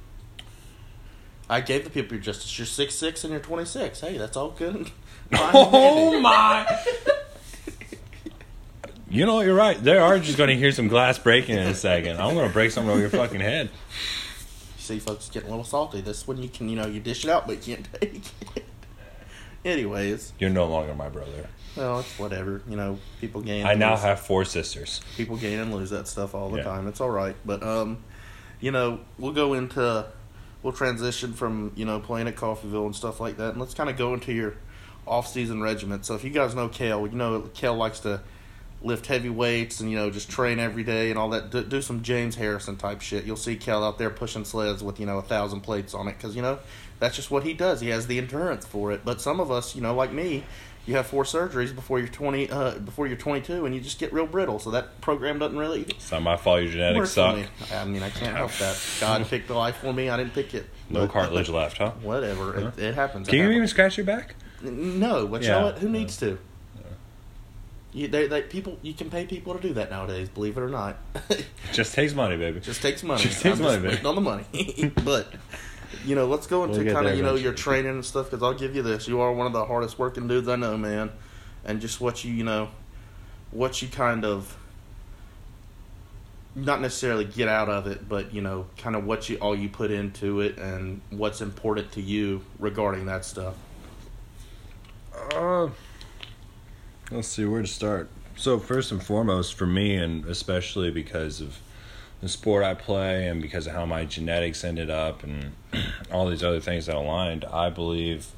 [1.49, 2.57] I gave the people your justice.
[2.59, 4.01] You're six six and you're twenty six.
[4.01, 4.75] Hey, that's all good.
[4.77, 4.87] and
[5.33, 6.79] fine and Oh my!
[9.09, 9.83] You know what you're right.
[9.83, 12.21] They are just going to hear some glass breaking in a second.
[12.21, 13.69] I'm going to break something over your fucking head.
[14.79, 16.01] See, folks, it's getting a little salty.
[16.01, 18.23] This one you can, you know, you dish it out, but you can't take
[18.55, 18.65] it.
[19.65, 21.49] Anyways, You're no longer my brother.
[21.77, 22.63] Well, it's whatever.
[22.69, 23.65] You know, people gain.
[23.65, 24.03] I now lose.
[24.03, 25.01] have four sisters.
[25.17, 26.65] people gain and lose that stuff all the Yeah.
[26.65, 26.89] time.
[26.89, 27.99] It's all right, but um,
[28.61, 30.07] you know, we'll go into,
[30.63, 33.89] we'll transition from you know playing at Coffeyville and stuff like that, and let's kind
[33.89, 34.55] of go into your
[35.07, 36.05] off-season regiment.
[36.05, 38.21] So if you guys know Cale, you know Cale likes to
[38.83, 41.51] lift heavy weights and you know just train every day and all that.
[41.51, 43.25] Do, do some James Harrison type shit.
[43.25, 46.17] You'll see Kel out there pushing sleds with you know a thousand plates on it
[46.19, 46.59] because you know
[46.99, 47.81] that's just what he does.
[47.81, 49.03] He has the endurance for it.
[49.05, 50.45] But some of us, you know, like me,
[50.87, 53.99] you have four surgeries before you're twenty, uh, before you're twenty two, and you just
[53.99, 54.59] get real brittle.
[54.59, 56.63] So that program doesn't really It's not my fault.
[56.63, 57.37] Your genetics suck.
[57.37, 57.45] me.
[57.73, 58.79] I mean, I can't help that.
[59.01, 60.09] God picked the life for me.
[60.09, 60.67] I didn't pick it.
[60.89, 61.93] No But- cartilage left, huh?
[62.03, 62.59] Whatever.
[62.59, 63.29] It, it happens.
[63.29, 63.57] It Can you happens.
[63.57, 64.35] even scratch your back?
[64.63, 65.79] No, but you know what?
[65.79, 66.39] Who needs to?
[67.93, 70.29] You, they, they, people, you can pay people to do that nowadays.
[70.29, 72.61] Believe it or not, It just takes money, baby.
[72.61, 73.21] just takes money.
[73.21, 74.07] Just takes I'm money, just baby.
[74.09, 74.93] on the money.
[75.05, 75.27] but
[76.05, 78.31] you know, let's go into We'll kind of you know your training and stuff.
[78.31, 80.77] Because I'll give you this: you are one of the hardest working dudes I know,
[80.77, 81.11] man.
[81.65, 82.69] And just what you you know,
[83.51, 84.57] what you kind of
[86.55, 89.69] not necessarily get out of it, but you know, kind of what you all you
[89.69, 93.55] put into it and what's important to you regarding that stuff.
[95.35, 95.69] Uh,
[97.11, 98.09] let's see where to start.
[98.37, 101.59] So first and foremost, for me, and especially because of
[102.21, 105.53] the sport I play, and because of how my genetics ended up, and
[106.13, 108.29] all these other things that aligned, I believe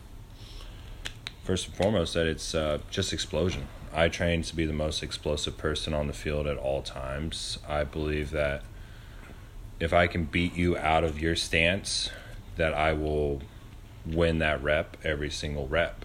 [1.44, 3.66] first and foremost that it's uh, just explosion.
[3.92, 7.58] I train to be the most explosive person on the field at all times.
[7.68, 8.62] I believe that
[9.80, 12.08] if I can beat you out of your stance,
[12.56, 13.42] that I will
[14.06, 16.04] win that rep every single rep.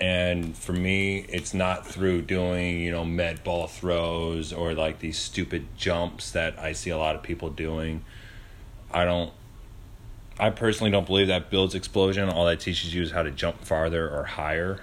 [0.00, 5.18] And for me, it's not through doing, you know, med ball throws or like these
[5.18, 8.02] stupid jumps that I see a lot of people doing.
[8.90, 9.30] I don't,
[10.38, 12.30] I personally don't believe that builds explosion.
[12.30, 14.80] All that teaches you is how to jump farther or higher.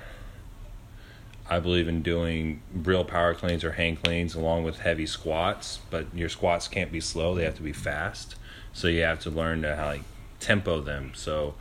[1.49, 6.05] I believe in doing real power cleans or hang cleans along with heavy squats, but
[6.13, 8.35] your squats can't be slow; they have to be fast.
[8.73, 10.03] So you have to learn to how like
[10.39, 11.13] tempo them.
[11.15, 11.55] So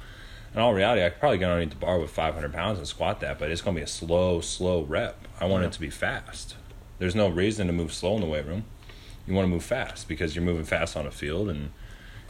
[0.57, 3.21] in all reality, I could probably get underneath the bar with 500 pounds and squat
[3.21, 5.29] that, but it's going to be a slow, slow rep.
[5.39, 5.69] I want Yeah.
[5.69, 6.57] it to be fast.
[6.99, 8.65] There's no reason to move slow in the weight room.
[9.27, 11.73] You want to move fast because you're moving fast on a field, and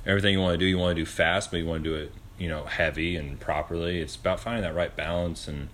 [0.04, 1.94] everything you want to do, you want to do fast, but you want to do
[1.94, 4.00] it, you know, heavy and properly.
[4.00, 5.46] It's about finding that right balance.
[5.46, 5.68] And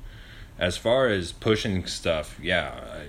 [0.59, 3.07] as far as pushing stuff, yeah, I,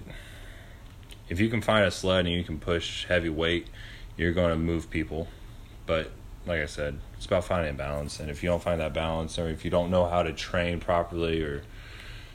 [1.27, 3.67] if you can find a sled and you can push heavy weight,
[4.15, 5.27] you're going to move people.
[5.86, 6.12] But
[6.45, 8.19] like I said, it's about finding a balance.
[8.19, 10.79] And if you don't find that balance, or if you don't know how to train
[10.79, 11.63] properly, or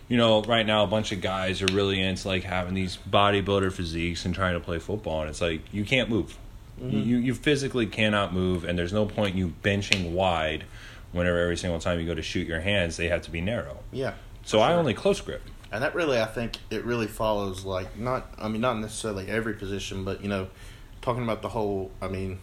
[0.08, 3.72] you know, right now a bunch of guys are really into like having these bodybuilder
[3.72, 6.36] physiques and trying to play football, and it's like you can't move.
[6.80, 6.96] Mm-hmm.
[6.96, 10.64] You you physically cannot move, and there's no point in you benching wide.
[11.12, 13.78] Whenever every single time you go to shoot your hands, they have to be narrow.
[13.92, 14.14] Yeah.
[14.44, 15.42] So I only close grip.
[15.70, 18.32] And that really, I think, it really follows like not.
[18.38, 20.48] I mean, not necessarily every position, but you know,
[21.02, 21.90] talking about the whole.
[22.00, 22.38] I mean,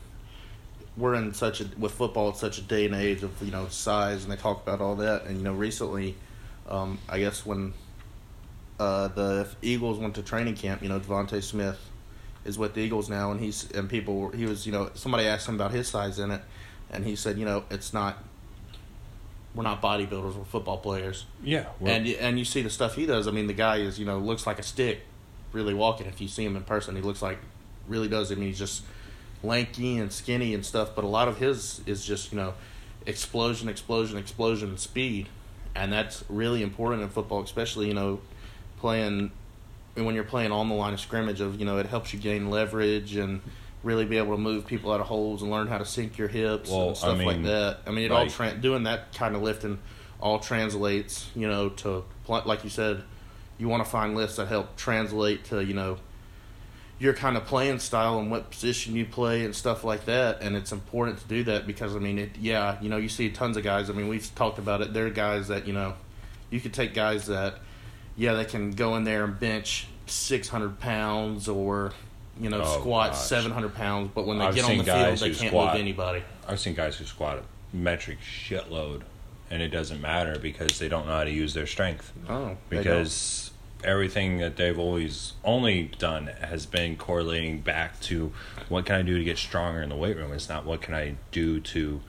[0.97, 3.67] we're in such a with football, it's such a day and age of you know
[3.67, 5.25] size, and they talk about all that.
[5.25, 6.15] And you know, recently,
[6.69, 7.73] um, I guess when
[8.79, 11.79] uh, the Eagles went to training camp, you know, DeVonta Smith
[12.45, 15.47] is with the Eagles now, and he's and people he was you know somebody asked
[15.47, 16.41] him about his size in it,
[16.89, 18.23] and he said you know it's not.
[19.53, 20.35] We're not bodybuilders.
[20.35, 23.25] We're football players Yeah, and and you see the stuff he does.
[23.25, 25.01] I mean, the guy is you know looks like a stick,
[25.53, 26.07] really walking.
[26.07, 27.39] If you see him in person, he looks like
[27.87, 28.31] really does.
[28.31, 28.83] I mean, he's just
[29.45, 30.91] lanky and skinny and stuff.
[30.95, 32.53] But a lot of his is just you know
[33.05, 35.29] explosion, explosion, explosion, speed,
[35.75, 38.19] and that's really important in football, especially you know
[38.77, 39.31] playing
[39.95, 41.41] and when you're playing on the line of scrimmage.
[41.41, 43.41] Of you know, it helps you gain leverage and
[43.83, 46.27] really be able to move people out of holes and learn how to sink your
[46.27, 47.81] hips Well, and stuff like mean, that.
[47.85, 49.79] I mean, it all like- tra- doing that kind of lifting
[50.19, 53.03] all translates, you know, to like you said,
[53.57, 55.97] you want to find lifts that help translate to you know
[56.97, 60.41] your kind of playing style and what position you play and stuff like that.
[60.41, 63.29] And it's important to do that because I mean, it yeah, you know, you see
[63.29, 63.89] tons of guys.
[63.89, 64.93] I mean, we've talked about it.
[64.93, 65.93] There are guys that you know,
[66.49, 67.55] you could take guys that
[68.17, 71.91] yeah, they can go in there and bench six hundred pounds or
[72.39, 73.19] you know Oh, squat gosh.
[73.21, 75.81] seven hundred pounds, but when they I've get on the field, they can't squat- move
[75.81, 76.23] anybody.
[76.47, 79.01] I've seen guys who squat a metric shitload,
[79.49, 82.13] and it doesn't matter because they don't know how to use their strength.
[82.29, 82.55] Oh.
[82.69, 83.44] Because
[83.85, 88.33] everything that they've always only done has been correlating back to
[88.67, 90.33] what can I do to get stronger in the weight room.
[90.33, 92.01] It's not what can I do to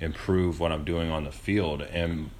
[0.00, 1.82] improve what I'm doing on the field.
[1.82, 2.30] And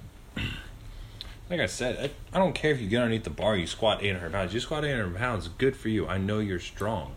[1.49, 4.03] like I said, I, I don't care if you get underneath the bar, you squat
[4.03, 4.53] 800 pounds.
[4.53, 6.07] You squat 800 pounds, good for you.
[6.07, 7.15] I know you're strong.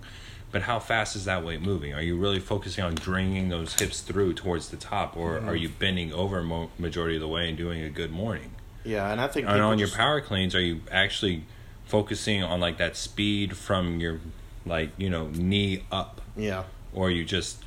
[0.50, 1.92] But how fast is that weight moving?
[1.92, 5.48] Are you really focusing on bringing those hips through towards the top, or mm-hmm.
[5.48, 8.52] are you bending over mo- majority of the way and doing a good morning?
[8.84, 11.44] yeah, and I think And on your power cleans, are you actually
[11.88, 14.20] focusing on like that speed from your
[14.66, 16.64] like you know knee up, yeah.
[16.92, 17.64] or you just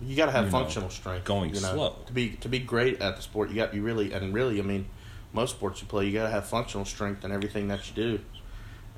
[0.00, 1.24] You got to have you know, functional strength.
[1.24, 1.96] going you know, slow.
[2.06, 3.48] to be to be great at the sport.
[3.48, 4.58] You got you really and really.
[4.58, 4.86] I mean,
[5.32, 8.20] most sports you play, you got to have functional strength in everything that you do.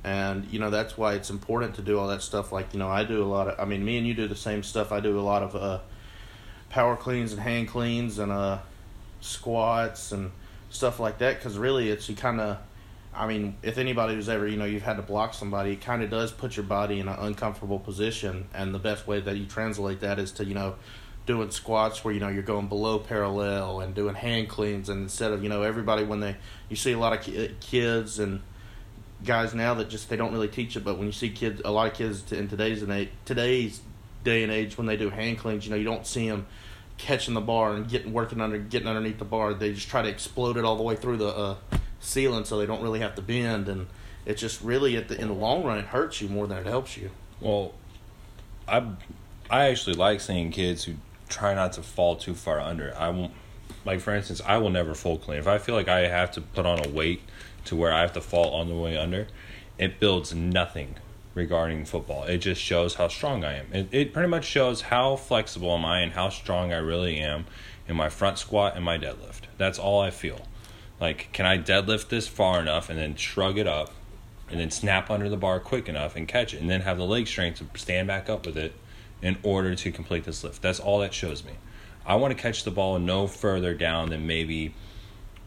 [0.03, 2.51] And you know that's why it's important to do all that stuff.
[2.51, 3.61] Like you know, I do a lot of.
[3.61, 4.93] I mean, me and you do the same stuff.
[4.93, 5.79] I do a lot of uh,
[6.71, 8.59] power cleans and hang cleans and uh,
[9.21, 10.31] squats and
[10.71, 11.39] stuff like that.
[11.39, 12.59] Because really, it's you kind of.
[13.15, 16.03] I mean, if anybody who's ever, you know, you've had to block somebody, it kind
[16.03, 18.49] of does put your body in an uncomfortable position.
[18.53, 20.77] And the best way that you translate that is to, you know,
[21.27, 24.89] doing squats where, you know, you're going below parallel and doing hang cleans.
[24.89, 26.37] And instead of, you know, everybody when they,
[26.69, 28.41] you see a lot of kids and
[29.25, 30.85] guys now that just, they don't really teach it.
[30.85, 33.81] But when you see kids, a lot of kids in today's age, today's
[34.25, 36.47] day and age, when they do hang cleans, you know, you don't see them
[36.97, 39.55] catching the bar and getting working under getting underneath the bar.
[39.55, 41.57] They just try to explode it all the way through the uh,
[42.05, 43.69] ceiling, so they don't really have to bend.
[43.69, 43.87] And
[44.25, 46.67] it just really, at the, in the long run, it hurts you more than it
[46.67, 47.11] helps you.
[47.41, 47.75] well?
[48.67, 48.83] I
[49.51, 50.95] I actually like seeing kids who
[51.29, 52.95] try not to fall too far under.
[52.97, 53.33] I won't
[53.85, 55.39] like for instance, I will never full clean.
[55.39, 57.21] If I feel like I have to put on a weight
[57.67, 59.27] to where I have to fall on the way under,
[59.79, 60.97] it builds nothing
[61.35, 62.25] regarding football.
[62.25, 63.73] It just shows how strong I am.
[63.73, 67.47] It, it pretty much shows how flexible am I and how strong I really am
[67.89, 69.43] in my front squat and my deadlift.
[69.59, 70.41] That's all I feel.
[71.01, 73.93] Like, can I deadlift this far enough and then shrug it up
[74.51, 77.05] and then snap under the bar quick enough and catch it and then have the
[77.05, 78.75] leg strength to stand back up with it
[79.23, 80.63] in order to complete this lift.
[80.63, 81.53] That's all that shows me.
[82.07, 84.75] I want to catch the ball no further down than maybe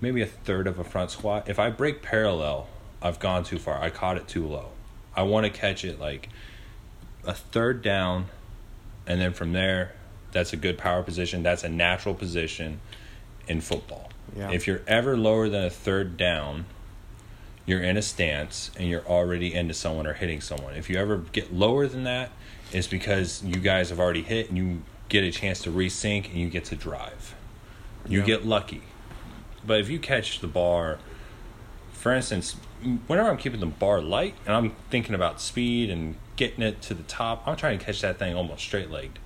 [0.01, 1.49] maybe a third of a front squat.
[1.49, 2.67] If I break parallel,
[3.01, 3.81] I've gone too far.
[3.81, 4.69] I caught it too low.
[5.15, 6.29] I want to catch it like
[7.23, 8.27] a third down
[9.07, 9.93] and then from there
[10.31, 11.43] that's a good power position.
[11.43, 12.79] That's a natural position
[13.47, 14.11] in football.
[14.37, 14.51] Yeah.
[14.51, 16.65] If you're ever lower than a third down,
[17.65, 20.75] you're in a stance and you're already into someone or hitting someone.
[20.75, 22.29] If you ever get lower than that,
[22.71, 26.35] it's because you guys have already hit and you get a chance to resync and
[26.35, 27.33] you get to drive.
[28.07, 28.25] You Yeah.
[28.25, 28.83] get lucky.
[29.65, 30.99] But if you catch the bar,
[31.91, 32.55] for instance,
[33.07, 36.93] whenever I'm keeping the bar light and I'm thinking about speed and getting it to
[36.93, 39.19] the top, I'm trying to catch that thing almost straight legged.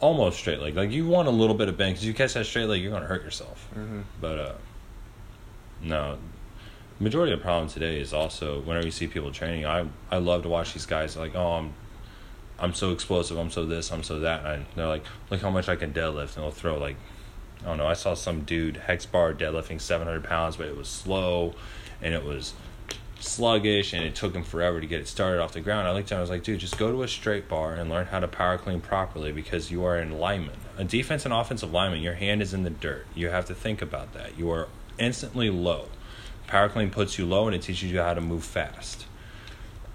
[0.00, 0.76] Almost straight legged.
[0.76, 2.90] Like you want a little bit of bend because you catch that straight leg, you're
[2.90, 3.68] going to hurt yourself.
[3.74, 4.02] Mhm.
[4.20, 4.52] But uh,
[5.82, 6.18] no,
[7.00, 10.42] majority of the problem today is also whenever you see people training, I I love
[10.42, 11.72] to watch these guys like oh I'm
[12.58, 15.68] I'm so explosive, I'm so this, I'm so that, and they're like look how much
[15.68, 16.96] I can deadlift, and they'll throw like
[17.62, 17.86] I don't know.
[17.86, 21.54] I saw some dude hex bar deadlifting 700 pounds, but it was slow,
[22.02, 22.52] and it was
[23.20, 25.88] sluggish, and it took him forever to get it started off the ground.
[25.88, 27.90] I looked at him, I was like, dude, just go to a straight bar and
[27.90, 30.56] learn how to power clean properly because you are in lineman.
[30.76, 33.06] A defense and offensive lineman, your hand is in the dirt.
[33.14, 34.38] You have to think about that.
[34.38, 35.88] You are instantly low.
[36.46, 39.06] Power clean puts you low, and it teaches you how to move fast.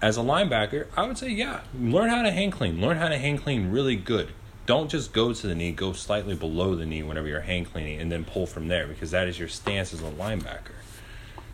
[0.02, 2.80] As a linebacker, I would say, yeah, learn how to hang clean.
[2.80, 4.30] Learn how to hang clean really good.
[4.66, 8.00] Don't just go to the knee, go slightly below the knee whenever you're hang cleaning
[8.00, 10.81] and then pull from there because that is your stance as a linebacker.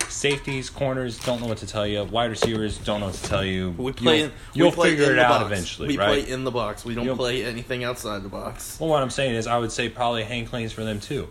[0.09, 2.03] Safeties, corners don't know what to tell you.
[2.03, 3.71] Wide receivers don't know what to tell you.
[3.77, 4.17] We play.
[4.17, 5.45] You'll, in, you'll play figure it out box.
[5.51, 6.07] eventually, We right?
[6.23, 6.83] play in the box.
[6.85, 8.77] We don't You'll- play anything outside the box.
[8.79, 11.29] Well, what I'm saying is, I would say probably hang cleans for them too.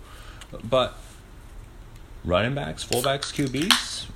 [0.69, 0.97] But
[2.25, 4.07] running backs, fullbacks, QBs,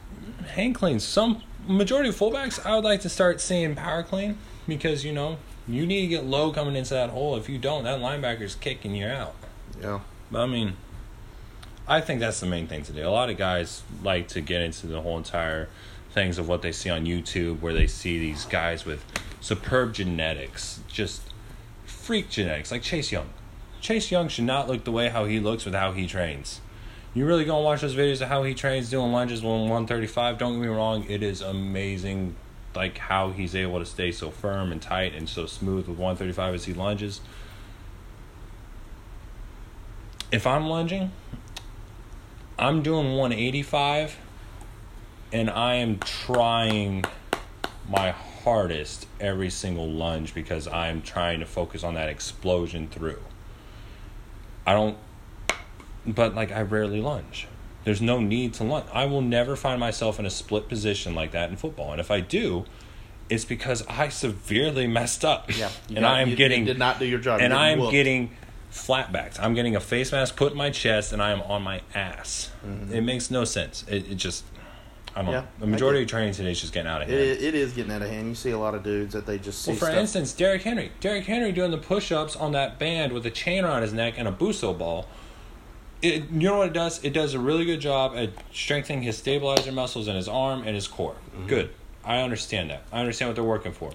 [0.55, 1.05] hang cleans.
[1.05, 5.39] Some majority of fullbacks, I would like to start seeing power clean because you know
[5.69, 7.37] you need to get low coming into that hole.
[7.37, 9.35] If you don't, that linebacker's kicking you out.
[9.81, 10.01] Yeah.
[10.31, 10.77] But I mean,
[11.87, 13.03] I think that's the main thing today.
[13.03, 15.69] A lot of guys like to get into the whole entire
[16.13, 19.05] things of what they see on YouTube, where they see these guys with
[19.41, 21.23] superb genetics, just
[21.85, 23.31] freak genetics, like Chase Young.
[23.81, 26.61] Chase Young should not look the way how he looks with how he trains.
[27.15, 30.39] You really gonna watch those videos of how he trains doing lunges on 135?
[30.39, 32.37] Don't get me wrong, it is amazing,
[32.75, 36.55] like how he's able to stay so firm and tight and so smooth with 135
[36.55, 37.21] as he lunges.
[40.31, 41.11] If I'm lunging,
[42.63, 44.19] I'm doing 185
[45.33, 47.05] and I am trying
[47.89, 53.21] my hardest every single lunge because I'm trying to focus on that explosion through.
[54.67, 54.97] I don't,
[56.07, 57.49] but like I rarely lunge.
[57.85, 58.87] There's no need to lunge.
[58.93, 61.91] I will never find myself in a split position like that in football.
[61.91, 62.65] And if I do,
[63.29, 65.51] it's because I severely messed up.
[65.57, 65.69] Yeah.
[65.89, 67.41] And got- I am you- you getting did not do your job.
[67.41, 67.93] and I am whooped.
[68.73, 69.39] Getting flatbacks.
[69.41, 72.51] I'm getting a face mask put in my chest, and I am on my ass.
[72.91, 73.85] It makes no sense.
[73.89, 74.45] It, it just,
[75.15, 75.33] I don't Mm-hmm.
[75.33, 75.47] Yeah, know.
[75.61, 77.45] The majority of training today is just getting out of It, hand.
[77.45, 78.29] it is getting out of hand.
[78.29, 79.99] You see a lot of dudes that they just see well, for stuff.
[79.99, 80.91] instance, Derrick Henry.
[81.01, 84.27] Derrick Henry doing the push-ups on that band with a chain around his neck and
[84.27, 85.07] a BOSU ball.
[86.01, 87.03] It, you know what it does?
[87.05, 90.75] It does a really good job at strengthening his stabilizer muscles in his arm and
[90.75, 91.15] his core.
[91.37, 91.47] Mm-hmm.
[91.47, 91.71] Good.
[92.05, 92.83] I understand that.
[92.91, 93.93] I understand what they're working for.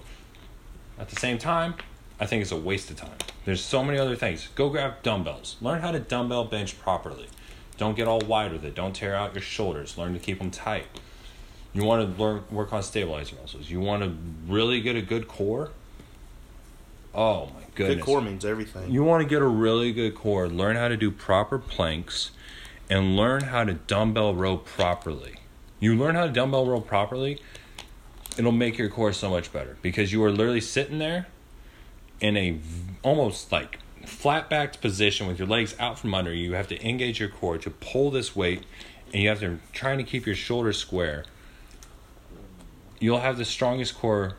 [0.98, 1.74] At the same time,
[2.20, 3.16] I think it's a waste of time.
[3.44, 4.48] There's so many other things.
[4.54, 5.56] Go grab dumbbells.
[5.60, 7.28] Learn how to dumbbell bench properly.
[7.76, 8.74] Don't get all wide with it.
[8.74, 9.96] Don't tear out your shoulders.
[9.96, 10.86] Learn to keep them tight.
[11.72, 13.70] You want to learn work on stabilizer muscles.
[13.70, 14.16] You want to
[14.50, 15.70] really get a good core.
[17.14, 17.96] Oh my goodness!
[17.96, 18.90] Good core means everything.
[18.90, 22.32] You want to get a really good core, learn how to do proper planks,
[22.90, 25.36] and learn how to dumbbell row properly.
[25.80, 27.40] You learn how to dumbbell row properly,
[28.36, 31.28] it'll make your core so much better because you are literally sitting there
[32.20, 32.58] in a
[33.02, 36.50] almost like flat backed position with your legs out from under you.
[36.50, 38.64] You have to engage your core to pull this weight,
[39.12, 41.24] and you have to trying to keep your shoulders square.
[42.98, 44.34] You'll have the strongest core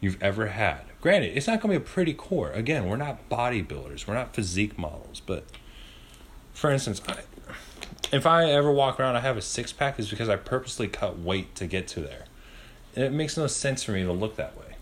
[0.00, 0.82] you've ever had.
[1.00, 2.50] Granted, it's not going to be a pretty core.
[2.52, 5.20] Again, we're not bodybuilders, we're not physique models.
[5.20, 5.44] But
[6.52, 7.18] for instance, I,
[8.12, 11.18] if I ever walk around, I have a six pack, is because I purposely cut
[11.18, 12.24] weight to get to there.
[12.94, 14.76] It makes no sense for me to look that way.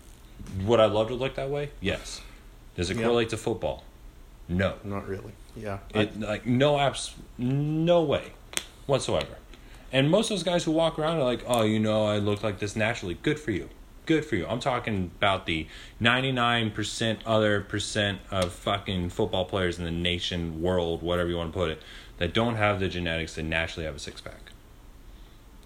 [0.65, 1.71] Would I love to look that way?
[1.81, 2.21] Yes.
[2.77, 3.03] Does it Yeah.
[3.03, 3.83] correlate to football?
[4.47, 4.75] No.
[4.85, 5.33] Not really.
[5.55, 5.79] Yeah.
[5.93, 8.31] It like no apps, no way,
[8.85, 9.35] whatsoever.
[9.91, 12.43] And most of those guys who walk around are like, oh, you know, I look
[12.43, 13.15] like this naturally.
[13.23, 13.69] Good for you.
[14.05, 14.45] Good for you.
[14.47, 15.67] I'm talking about the
[16.01, 21.57] 99% other percent of fucking football players in the nation, world, whatever you want to
[21.57, 21.81] put it,
[22.17, 24.51] that don't have the genetics that naturally have a six pack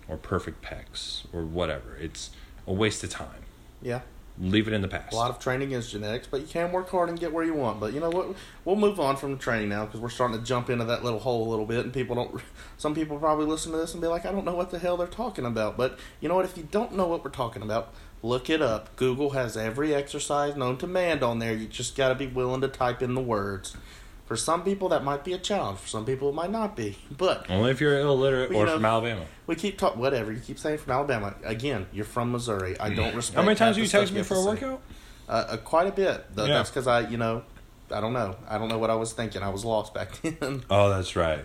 [0.07, 1.95] or perfect pecs or whatever.
[1.99, 2.31] It's
[2.67, 3.43] a waste of time.
[3.81, 4.01] yeah.
[4.41, 5.13] Leave it in the past.
[5.13, 7.53] A lot of training is genetics, but you can work hard and get where you
[7.53, 7.79] want.
[7.79, 8.35] But you know what?
[8.65, 11.19] We'll move on from the training now because we're starting to jump into that little
[11.19, 12.41] hole a little bit, and people don't.
[12.77, 14.97] Some people probably listen to this and be like, "I don't know what the hell
[14.97, 16.45] they're talking about." But you know what?
[16.45, 18.95] If you don't know what we're talking about, look it up.
[18.95, 21.53] Google has every exercise known to man on there.
[21.53, 23.77] You just got to be willing to type in the words.
[24.31, 25.79] For some people, that might be a challenge.
[25.79, 26.97] For some people, it might not be.
[27.17, 29.25] But Only if you're illiterate or know- from Alabama.
[29.45, 29.99] we keep talking.
[29.99, 31.35] Whatever you keep saying from Alabama.
[31.43, 32.79] Again, you're from Missouri.
[32.79, 33.35] I don't respect.
[33.35, 34.81] How many times do you text me for a workout?
[35.27, 36.25] Uh, uh, quite a bit.
[36.37, 36.45] Yeah.
[36.45, 37.43] That's because I, you know,
[37.91, 38.37] I don't know.
[38.47, 39.43] I don't know what I was thinking.
[39.43, 40.63] I was lost back then.
[40.69, 41.43] Oh, that's right.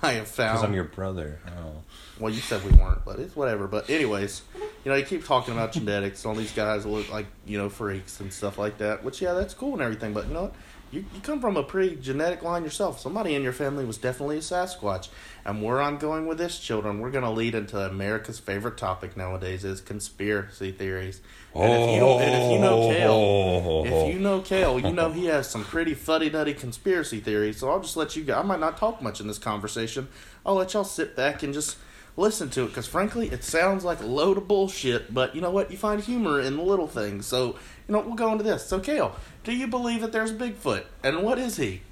[0.00, 0.64] I have Because found.
[0.64, 1.40] I'm your brother.
[1.48, 1.72] Oh.
[2.20, 3.66] Well, you said we weren't, but it's whatever.
[3.66, 4.42] But anyways,
[4.84, 6.24] you know, you keep talking about genetics.
[6.24, 9.02] All these guys look like you know freaks and stuff like that.
[9.02, 10.12] Which yeah, that's cool and everything.
[10.14, 10.54] But you know what?
[10.90, 12.98] You you come from a pretty genetic line yourself.
[12.98, 15.08] Somebody in your family was definitely a Sasquatch.
[15.44, 19.64] And where I'm going with this, children, we're gonna lead into America's favorite topic nowadays
[19.64, 21.20] is conspiracy theories.
[21.54, 25.26] And if you and if you know Cale, if you know Cale, you know he
[25.26, 27.58] has some pretty fuddy duddy conspiracy theories.
[27.58, 28.38] So I'll just let you go.
[28.38, 30.08] I might not talk much in this conversation.
[30.46, 31.76] I'll let y'all sit back and just
[32.18, 35.14] listen to it because frankly, it sounds like a load of bullshit.
[35.14, 35.70] But you know what?
[35.70, 37.26] You find humor in the little things.
[37.26, 37.56] So
[37.86, 38.66] you know we'll go into this.
[38.66, 40.84] So Cale, do you believe that there's Bigfoot?
[41.02, 41.82] And what is he?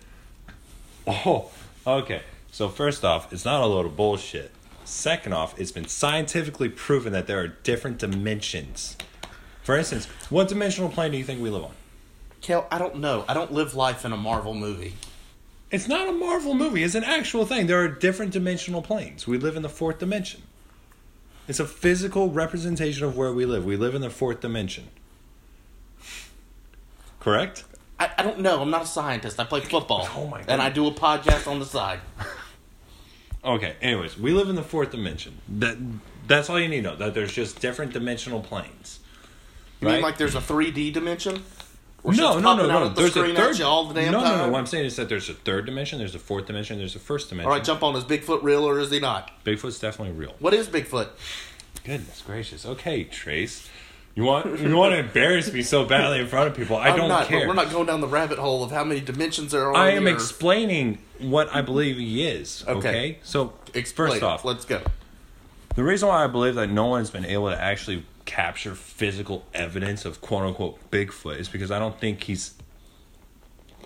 [1.09, 1.53] Oh,
[1.87, 2.22] okay.
[2.51, 4.51] So first off, it's not a load of bullshit.
[4.85, 8.97] Second off, it's been scientifically proven that there are different dimensions.
[9.62, 11.74] For instance, what dimensional plane do you think we live on?
[12.41, 13.24] Cale, I don't know.
[13.29, 14.95] I don't live life in a Marvel movie.
[15.71, 16.83] It's not a Marvel movie.
[16.83, 17.67] It's an actual thing.
[17.67, 19.27] There are different dimensional planes.
[19.27, 20.43] We live in the fourth dimension.
[21.49, 23.64] It's a physical representation of where we live.
[23.64, 24.89] We live in the fourth dimension.
[27.21, 27.64] Correct?
[27.99, 28.61] I, I don't know.
[28.62, 29.41] I'm not a scientist.
[29.41, 30.09] I play football.
[30.17, 30.49] Oh my God.
[30.49, 32.01] And I do a podcast on the side.
[33.45, 33.77] Okay.
[33.81, 35.39] Anyways, we live in the fourth dimension.
[35.49, 35.77] That
[36.27, 36.97] that's all you need to know.
[36.97, 38.99] That there's just different dimensional planes.
[39.81, 41.45] You mean like there's a 3D dimension?
[42.07, 42.89] Where No, no, no, no.
[42.89, 43.61] the There's a third.
[43.63, 44.53] all the damn no, no, no.
[44.53, 45.99] What I'm saying is that there's a third dimension.
[45.99, 46.79] There's a fourth dimension.
[46.79, 47.51] There's a first dimension.
[47.51, 47.97] All right, jump on.
[47.97, 49.33] Is Bigfoot real or is he not?
[49.45, 50.35] Bigfoot's definitely real.
[50.39, 51.09] What is Bigfoot?
[51.85, 52.65] Goodness gracious.
[52.65, 53.69] Okay, Trace.
[54.15, 56.77] You want you want to embarrass me so badly in front of people?
[56.77, 57.47] I I'm don't not, care.
[57.47, 59.75] We're not going down the rabbit hole of how many dimensions there are.
[59.77, 60.15] I am Earth.
[60.15, 62.65] explaining what I believe he is.
[62.67, 62.79] Okay.
[62.79, 63.19] Okay.
[63.25, 64.81] So Explain first off, let's go.
[65.75, 70.05] the reason why I believe that no one's been able to actually capture physical evidence
[70.05, 72.55] of quote unquote Bigfoot is because I don't think he's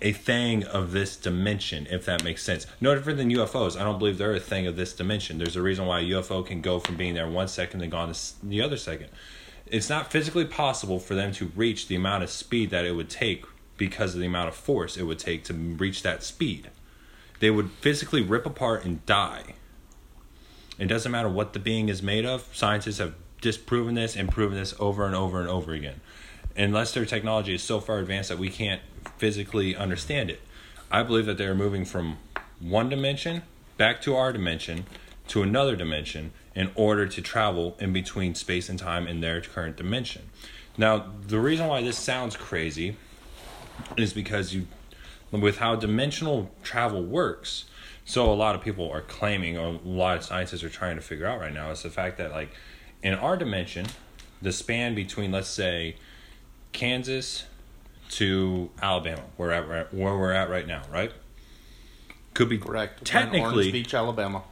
[0.01, 2.65] a thing of this dimension, if that makes sense.
[2.81, 3.79] No different than UFOs.
[3.79, 5.37] I don't believe they're a thing of this dimension.
[5.37, 8.11] There's a reason why a UFO can go from being there one second and gone
[8.11, 9.09] to the other second.
[9.67, 13.09] It's not physically possible for them to reach the amount of speed that it would
[13.09, 13.45] take
[13.77, 16.69] because of the amount of force it would take to reach that speed.
[17.39, 19.55] They would physically rip apart and die.
[20.77, 22.47] It doesn't matter what the being is made of.
[22.53, 25.99] Scientists have disproven this and proven this over and over and over again.
[26.55, 28.81] Unless their technology is so far advanced that we can't
[29.17, 30.41] physically understand it.
[30.91, 32.17] I believe that they're moving from
[32.59, 33.43] one dimension
[33.77, 34.85] back to our dimension
[35.29, 39.77] to another dimension in order to travel in between space and time in their current
[39.77, 40.23] dimension.
[40.77, 42.97] Now, the reason why this sounds crazy
[43.97, 44.67] is because you
[45.31, 47.65] with how dimensional travel works
[48.03, 51.01] so a lot of people are claiming or a lot of scientists are trying to
[51.01, 52.51] figure out right now is the fact that like
[53.03, 53.85] in our dimension
[54.41, 55.95] the span between let's say
[56.71, 57.45] kansas
[58.09, 61.11] to alabama where at where we're at right now right
[62.33, 63.03] could be Correct.
[63.03, 64.43] Technically Orange Beach, Alabama.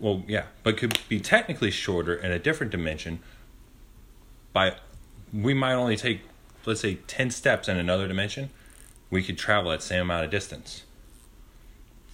[0.00, 3.20] well, yeah, but could be technically shorter in a different dimension.
[4.52, 4.76] By
[5.32, 6.22] we might only take,
[6.64, 8.50] let's say, ten steps in another dimension,
[9.10, 10.84] we could travel that same amount of distance.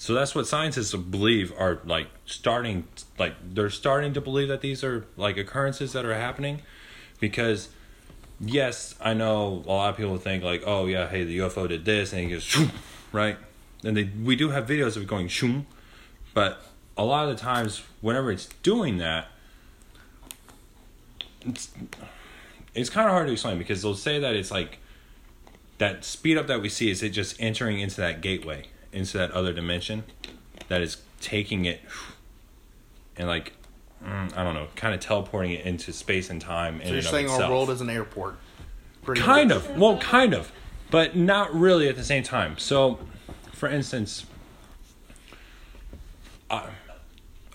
[0.03, 2.89] So that's what scientists believe are like starting,
[3.21, 6.63] like they're starting to believe that these are like occurrences that are happening,
[7.21, 7.69] because
[8.41, 11.85] yes, I know a lot of people think like, oh yeah, hey, the UFO did
[11.85, 12.73] this, and he goes, shoom,
[13.13, 13.37] right?
[13.85, 15.69] And they we do have videos of it going shoom,
[16.35, 19.29] but a lot of the times, whenever it's doing that,
[21.43, 21.71] it's
[22.75, 24.81] it's kind of hard to explain because they'll say that it's like
[25.79, 29.31] that speed up that we see is it just entering into that gateway into that
[29.31, 30.05] other dimension
[30.69, 31.81] that is taking it
[33.17, 33.53] and like
[34.05, 36.81] mm, I don't know, kind of teleporting it into space and time.
[36.81, 38.37] in you're saying our world is an airport?
[39.05, 39.59] Kind much.
[39.59, 39.77] of.
[39.77, 40.53] Well, kind of.
[40.91, 42.59] But not really at the same time.
[42.59, 42.99] So,
[43.53, 44.27] for instance,
[46.51, 46.67] uh,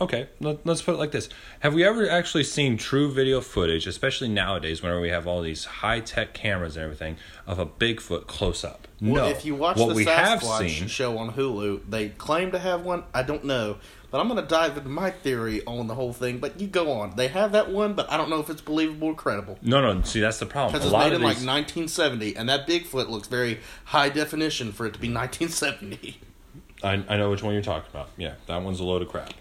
[0.01, 1.29] okay, let, let's put it like this.
[1.59, 5.65] Have we ever actually seen true video footage, especially nowadays whenever we have all these
[5.65, 8.86] high tech cameras and everything, of a Bigfoot close up?
[8.99, 9.29] Well, no.
[9.29, 12.59] if you watch what the we have Sasquatch seen, show on Hulu, they claim to
[12.59, 13.03] have one.
[13.13, 13.77] I don't know,
[14.09, 16.39] but I'm going to dive into my theory on the whole thing.
[16.39, 17.15] But you go on.
[17.15, 19.59] They have that one, but I don't know if it's believable or credible.
[19.61, 20.73] no, no, see, that's the problem.
[20.73, 24.71] Because it's lot made of in like 1970, and that Bigfoot looks very high definition
[24.71, 26.19] for it to be 1970.
[26.83, 28.09] I, I know which one you're talking about.
[28.17, 29.33] Yeah, that one's a load of crap.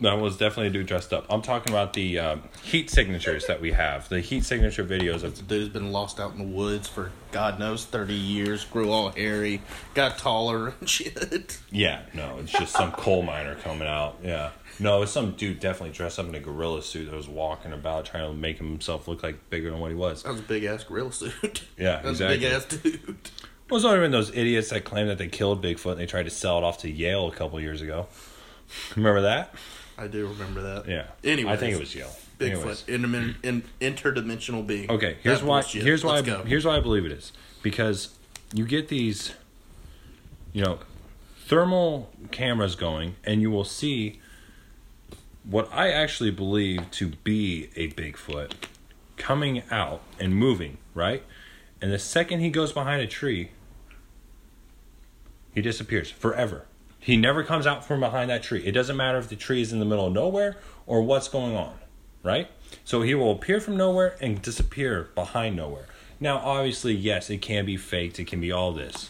[0.00, 1.26] That was definitely a dude dressed up.
[1.28, 4.08] I'm talking about the um, heat signatures that we have.
[4.08, 7.58] The heat signature videos of The dude's been lost out in the woods for God
[7.58, 8.64] knows thirty years.
[8.64, 9.60] Grew all hairy,
[9.94, 11.58] got taller and shit.
[11.72, 14.18] Yeah, no, it's just some coal miner coming out.
[14.22, 14.50] Yeah.
[14.80, 18.04] No, it's some dude definitely dressed up in a gorilla suit that was walking about
[18.06, 20.22] trying to make himself look like bigger than what he was.
[20.22, 21.64] That was a big ass gorilla suit.
[21.76, 22.36] Yeah, that was exactly.
[22.36, 23.18] a big ass dude.
[23.68, 26.22] Well, it's not even those idiots that claim that they killed Bigfoot and they tried
[26.22, 28.06] to sell it off to Yale a couple years ago.
[28.96, 29.54] Remember that?
[29.98, 30.88] I do remember that.
[30.88, 31.06] Yeah.
[31.24, 32.14] Anyway, I think it was Yale.
[32.38, 34.88] Bigfoot, intermin- in, interdimensional being.
[34.88, 35.60] Okay, here's That why.
[35.62, 35.82] bullshit.
[35.82, 36.14] Here's why.
[36.20, 36.42] Let's I, go.
[36.44, 37.32] here's why I believe it is
[37.62, 38.14] because
[38.54, 39.34] you get these,
[40.52, 40.78] you know,
[41.46, 44.20] thermal cameras going, and you will see
[45.42, 48.52] what I actually believe to be a Bigfoot
[49.16, 50.78] coming out and moving.
[50.94, 51.24] Right,
[51.82, 53.50] and the second he goes behind a tree,
[55.52, 56.66] he disappears forever.
[57.08, 58.62] He never comes out from behind that tree.
[58.66, 61.56] It doesn't matter if the tree is in the middle of nowhere or what's going
[61.56, 61.72] on,
[62.22, 62.50] right?
[62.84, 65.86] So he will appear from nowhere and disappear behind nowhere.
[66.20, 69.08] Now, obviously, yes, it can be faked, it can be all this.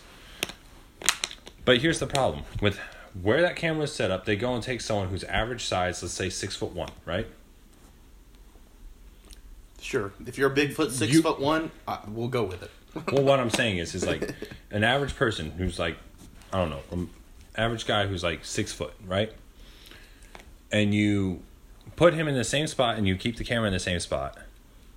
[1.64, 2.78] But here's the problem with
[3.20, 6.14] where that camera is set up, they go and take someone who's average size, let's
[6.14, 7.26] say six foot one, right?
[9.80, 10.12] Sure.
[10.24, 12.70] If you're a Bigfoot, six You- foot one, I, we'll go with it.
[13.12, 14.36] well, what I'm saying is, is like
[14.70, 15.96] an average person who's like,
[16.52, 17.10] I don't know, an
[17.58, 19.32] average guy who's like six foot, right?
[20.72, 21.42] And you
[21.96, 24.38] put him in the same spot and you keep the camera in the same spot.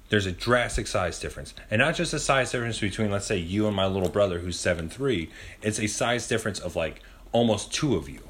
[0.09, 3.66] There's a drastic size difference, and not just a size difference between, let's say, you
[3.66, 5.30] and my little brother who's seven three.
[5.62, 7.01] It's a size difference of like
[7.32, 8.22] almost two of you.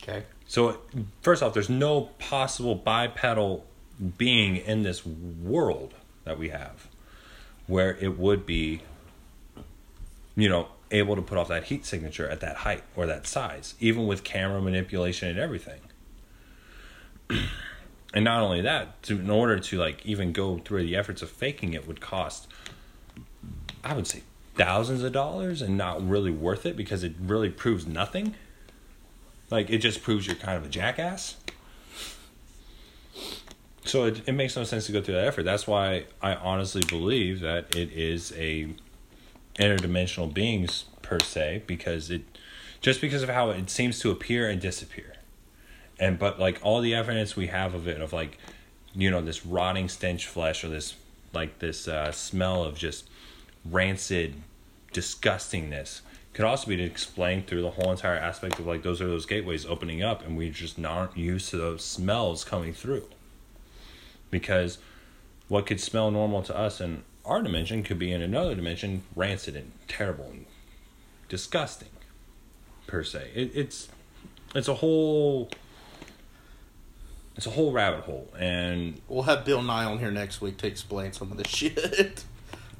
[0.00, 0.22] Okay.
[0.46, 0.78] So
[1.22, 3.66] first off, there's no possible bipedal
[4.16, 5.92] being in this world
[6.24, 6.86] that we have
[7.66, 8.80] where it would be,
[10.36, 13.74] you know, able to put off that heat signature at that height or that size,
[13.80, 15.80] even with camera manipulation and everything.
[18.14, 21.30] and not only that, to, in order to like even go through the efforts of
[21.30, 22.48] faking it would cost,
[23.84, 24.22] I would say,
[24.54, 28.34] thousands of dollars and not really worth it because it really proves nothing.
[29.50, 31.36] Like it just proves you're kind of a jackass.
[33.84, 35.44] So it, it makes no sense to go through that effort.
[35.44, 38.68] That's why I honestly believe that it is a
[39.58, 42.22] interdimensional beings per se because it
[42.80, 45.14] just because of how it seems to appear and disappear.
[45.98, 48.38] And but like all the evidence we have of it of like
[48.94, 50.94] you know this rotting stench flesh or this
[51.32, 53.08] like this uh, smell of just
[53.64, 54.34] rancid
[54.92, 56.00] disgustingness
[56.32, 59.66] could also be explained through the whole entire aspect of like those are those gateways
[59.66, 63.04] opening up and we just aren't used to those smells coming through
[64.30, 64.78] because
[65.48, 69.54] what could smell normal to us in our dimension could be in another dimension rancid
[69.54, 70.46] and terrible and
[71.28, 71.88] disgusting
[72.86, 73.88] per se it, it's
[74.54, 75.50] it's a whole
[77.36, 80.66] it's a whole rabbit hole and We'll have Bill Nye on here next week to
[80.66, 82.24] explain some of this shit.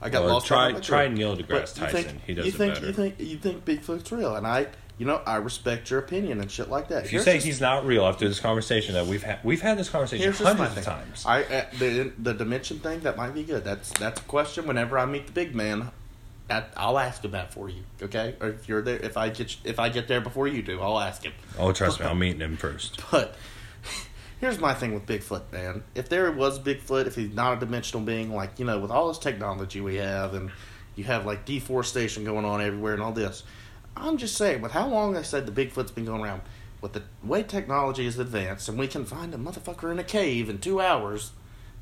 [0.01, 0.47] I got Or lost.
[0.47, 1.09] try- try.
[1.09, 2.21] Neil deGrasse you think- Tyson.
[2.27, 2.87] He does you think, better.
[2.87, 4.67] You think you think Bigfoot's real, and I,
[4.99, 7.05] you know, I respect your opinion and shit like that.
[7.05, 9.61] if you Here's say just- he's not real after this conversation that we've had we've
[9.63, 13.45] had this conversation hundreds of times I uh, the the dimension thing that might be
[13.45, 13.65] good.
[13.65, 14.67] That's that's a question.
[14.67, 15.91] Whenever I meet the big man,
[16.51, 17.83] at, I'll ask him that for you.
[18.03, 20.81] Okay, or if you're there, if I get if I get there before you do,
[20.81, 21.33] I'll ask him.
[21.59, 23.37] oh trust me i'm meeting him first But
[24.41, 25.83] here's my thing with Bigfoot, man.
[25.95, 29.09] If there was Bigfoot, if he's not a dimensional being, like you know, with all
[29.09, 30.51] this technology we have, and
[30.97, 33.43] you have like deforestation going on everywhere and all this,
[34.01, 36.43] I'm just saying, with how long I said the Bigfoot's been going around,
[36.81, 40.49] with the way technology is advanced, and we can find a motherfucker in a cave
[40.49, 41.33] in two hours,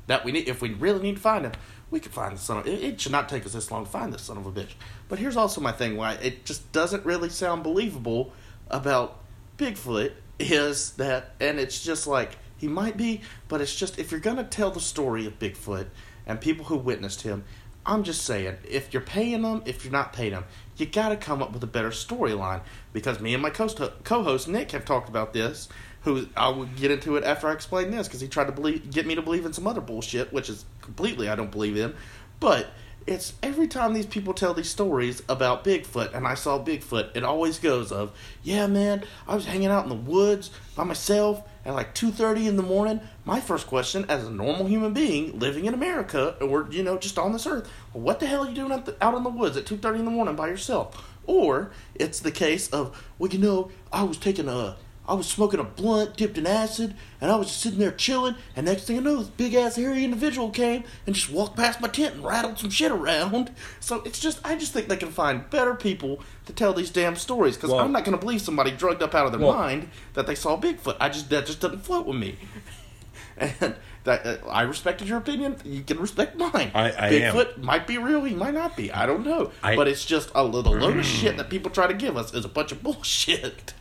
[0.07, 1.51] that we need, if we really need to find him,
[1.91, 2.67] we could find the son of.
[2.67, 4.71] It, it should not take us this long to find this son of a bitch.
[5.07, 8.33] But here's also my thing: why it just doesn't really sound believable
[8.69, 9.19] about
[9.57, 14.19] Bigfoot is that, and it's just like he might be, but it's just if you're
[14.19, 15.87] gonna tell the story of Bigfoot
[16.25, 17.43] and people who witnessed him,
[17.85, 20.45] I'm just saying if you're paying them, if you're not paying them,
[20.77, 22.61] you got to come up with a better storyline
[22.93, 25.69] because me and my co- co-host Nick have talked about this.
[26.01, 28.91] Who I will get into it after I explain this because he tried to believe,
[28.91, 31.93] get me to believe in some other bullshit, which is completely I don't believe in.
[32.39, 32.67] But
[33.07, 37.23] it's every time these people tell these stories about Bigfoot and I saw Bigfoot, it
[37.23, 38.11] always goes of,
[38.43, 42.47] yeah, man, I was hanging out in the woods by myself at like two thirty
[42.47, 43.01] in the morning.
[43.25, 47.19] My first question, as a normal human being living in America or you know just
[47.19, 49.57] on this earth, what the hell are you doing out, the, out in the woods
[49.57, 51.13] at two thirty in the morning by yourself?
[51.27, 54.77] Or it's the case of, well, you know, I was taking a
[55.07, 58.35] I was smoking a blunt dipped in acid, and I was just sitting there chilling.
[58.55, 61.79] And next thing I know, this big ass hairy individual came and just walked past
[61.79, 63.51] my tent and rattled some shit around.
[63.79, 67.15] So it's just, I just think they can find better people to tell these damn
[67.15, 67.55] stories.
[67.55, 69.89] Because Well- I'm not going to believe somebody drugged up out of their Well- mind
[70.13, 70.97] that they saw Bigfoot.
[70.99, 72.35] I just that just doesn't float with me.
[73.39, 75.57] And that uh, I respected your opinion.
[75.63, 76.71] You can respect mine.
[76.73, 77.35] I- I am.
[77.35, 78.23] Bigfoot might be real.
[78.23, 78.91] He might not be.
[78.91, 79.51] I don't know.
[79.61, 82.33] I- but it's just a little load of shit that people try to give us
[82.33, 83.73] is a bunch of bullshit.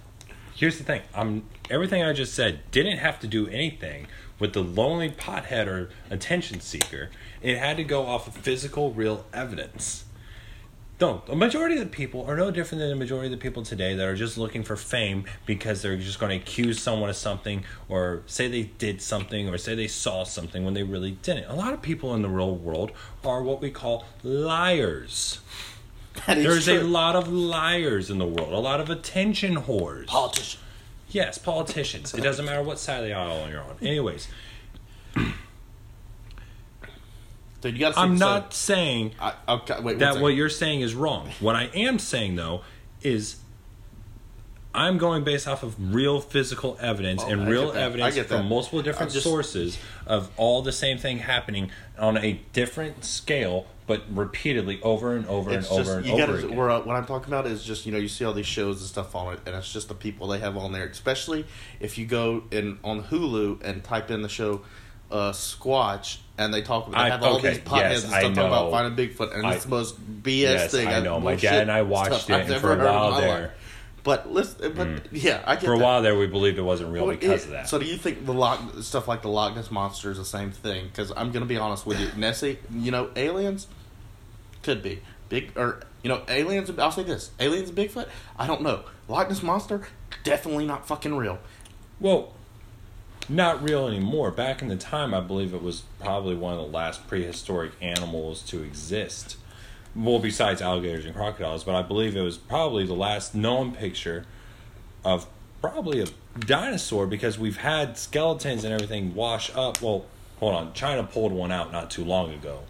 [0.57, 1.02] Here's the thing.
[1.14, 4.07] I'm everything I just said didn't have to do anything
[4.38, 7.11] with the lonely pothead or attention seeker.
[7.42, 10.07] It had to go off of physical, real evidence.
[10.98, 13.64] No, a majority of the people are no different than the majority of the people
[13.64, 17.16] today that are just looking for fame because they're just going to accuse someone of
[17.16, 21.50] something or say they did something or say they saw something when they really didn't.
[21.50, 22.92] A lot of people in the real world
[23.22, 25.40] are what we call liars.
[26.26, 26.80] There's true.
[26.80, 30.06] a lot of liars in the world, a lot of attention whores.
[30.06, 30.60] politician.
[31.08, 32.12] Yes, politicians.
[32.14, 33.76] It doesn't matter what side of the aisle you're on.
[33.80, 34.28] Anyways,
[37.60, 38.00] Dude, you got to.
[38.00, 39.98] I'm not saying I, okay, wait.
[40.00, 41.30] that what you're saying is wrong.
[41.40, 42.62] What I am saying though
[43.02, 43.36] is
[44.74, 47.80] I'm going based off of real physical evidence Oh, and I real get that.
[47.82, 52.40] I evidence from multiple different just- sources of all the same thing happening on a
[52.52, 56.47] different scale, but repeatedly over and over It's and just over and you over gotta.
[56.47, 56.57] again.
[56.57, 59.14] What I'm talking about is just you know you see all these shows and stuff
[59.14, 60.87] on it, and it's just the people they have on there.
[60.87, 61.45] Especially
[61.80, 64.62] if you go in on Hulu and type in the show
[65.11, 68.11] uh, Squatch, and they talk about they I- have all okay, these podcasts yes, and
[68.11, 70.89] stuff talking about finding Bigfoot, and I- it's the most BS Yes, thing.
[70.89, 71.20] I know.
[71.20, 73.51] My dad and I watched stuff it, I've never for a heard while there- life.
[74.03, 75.84] But listen, but yeah, I get For a that.
[75.84, 77.68] while there, we believed it wasn't real Well, because it- of that.
[77.68, 80.53] So do you think the Loch stuff like the Loch Ness monster is the same
[80.53, 80.87] thing?
[80.87, 82.59] Because I'm gonna be honest with you, Nessie.
[82.72, 83.66] You know, aliens
[84.66, 86.70] could be big or you know aliens.
[86.78, 88.08] I'll say this: aliens Bigfoot.
[88.38, 88.82] I don't know.
[89.08, 89.86] Loch Ness monster
[90.24, 91.38] definitely not fucking real.
[92.00, 92.34] Well,
[93.28, 94.30] not real anymore.
[94.32, 98.42] Back in the time, I believe it was probably one of the last prehistoric animals
[98.42, 99.36] to exist.
[99.94, 104.26] Well, besides alligators and crocodiles, but I believe it was probably the last known picture
[105.04, 105.26] of
[105.62, 106.06] probably a
[106.38, 109.80] dinosaur because we've had skeletons and everything wash up.
[109.80, 110.04] Well,
[110.38, 110.74] hold on.
[110.74, 112.60] China pulled one out not too long ago.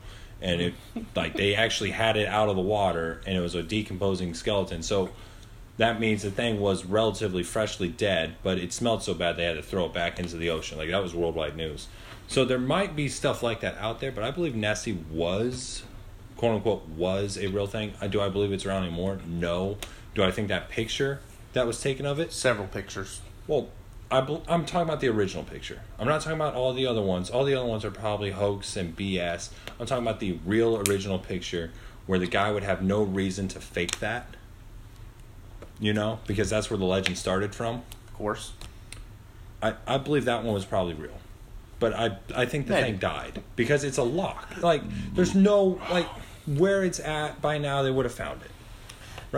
[0.41, 0.74] And it,
[1.14, 4.82] like, they actually had it out of the water and it was a decomposing skeleton.
[4.82, 5.11] So,
[5.78, 9.57] that means the thing was relatively freshly dead, but it smelled so bad they had
[9.57, 10.78] to throw it back into the ocean.
[10.78, 11.89] Like that was worldwide news.
[12.28, 15.82] So there might be stuff like that out there, but I believe Nessie was,
[16.37, 17.93] quote unquote, was a real thing.
[18.01, 19.20] Uh, do I believe it's around anymore?
[19.26, 19.76] No.
[20.14, 21.20] Do I think that picture
[21.53, 22.32] that was taken of it?
[22.32, 23.20] Several pictures.
[23.47, 23.68] Well,
[24.11, 25.81] I I'm talking about the original picture.
[25.99, 27.29] I'm not talking about all the other ones.
[27.31, 29.51] All the other ones are probably hoax and BS.
[29.81, 31.71] I'm talking about the real original picture
[32.07, 34.29] where the guy would have no reason to fake that.
[35.81, 37.83] You know, because that's where the legend started from.
[38.09, 38.53] Of course.
[39.63, 41.19] I, I believe that one was probably real.
[41.79, 42.91] But I I think the Maybe.
[42.93, 44.63] thing died because it's a lock.
[44.63, 44.83] Like
[45.15, 46.07] there's no like
[46.47, 48.51] where it's at by now they would have found it.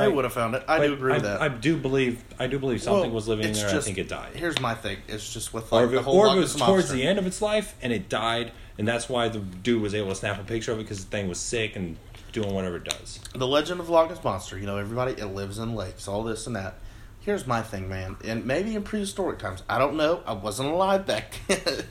[0.01, 0.63] I would have found it.
[0.69, 1.41] I do But agree with that.
[1.43, 3.63] I do believe I do believe something Well, was living in there.
[3.71, 4.33] just- I think it died.
[4.35, 4.99] Here's my thing.
[5.09, 6.95] It's just with like if the whole or it was towards monster.
[6.95, 10.09] the end of its life and it died, and that's why the dude was able
[10.11, 11.97] to snap a picture of it because the thing was sick and
[12.33, 13.21] doing whatever it does.
[13.35, 14.59] the legend of Loch Ness monster.
[14.59, 16.75] You know, everybody it lives in lakes, all this and that.
[17.21, 19.63] Here's my thing, man, and maybe in prehistoric times.
[19.69, 20.23] I don't know.
[20.27, 21.85] I wasn't alive back then.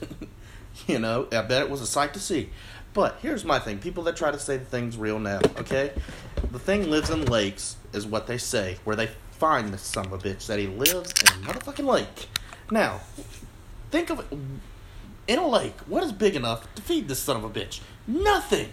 [0.86, 2.50] you know, I bet it was a sight to see.
[2.94, 5.92] But here's my thing: people that try to say the thing's real now, okay?
[6.50, 10.12] The thing lives in lakes, is what they say, where they find this son of
[10.12, 12.28] a bitch that he lives in a motherfucking lake.
[12.70, 13.00] Now,
[13.90, 14.26] think of it
[15.26, 15.74] in a lake.
[15.86, 17.80] What is big enough to feed this son of a bitch?
[18.06, 18.68] Nothing.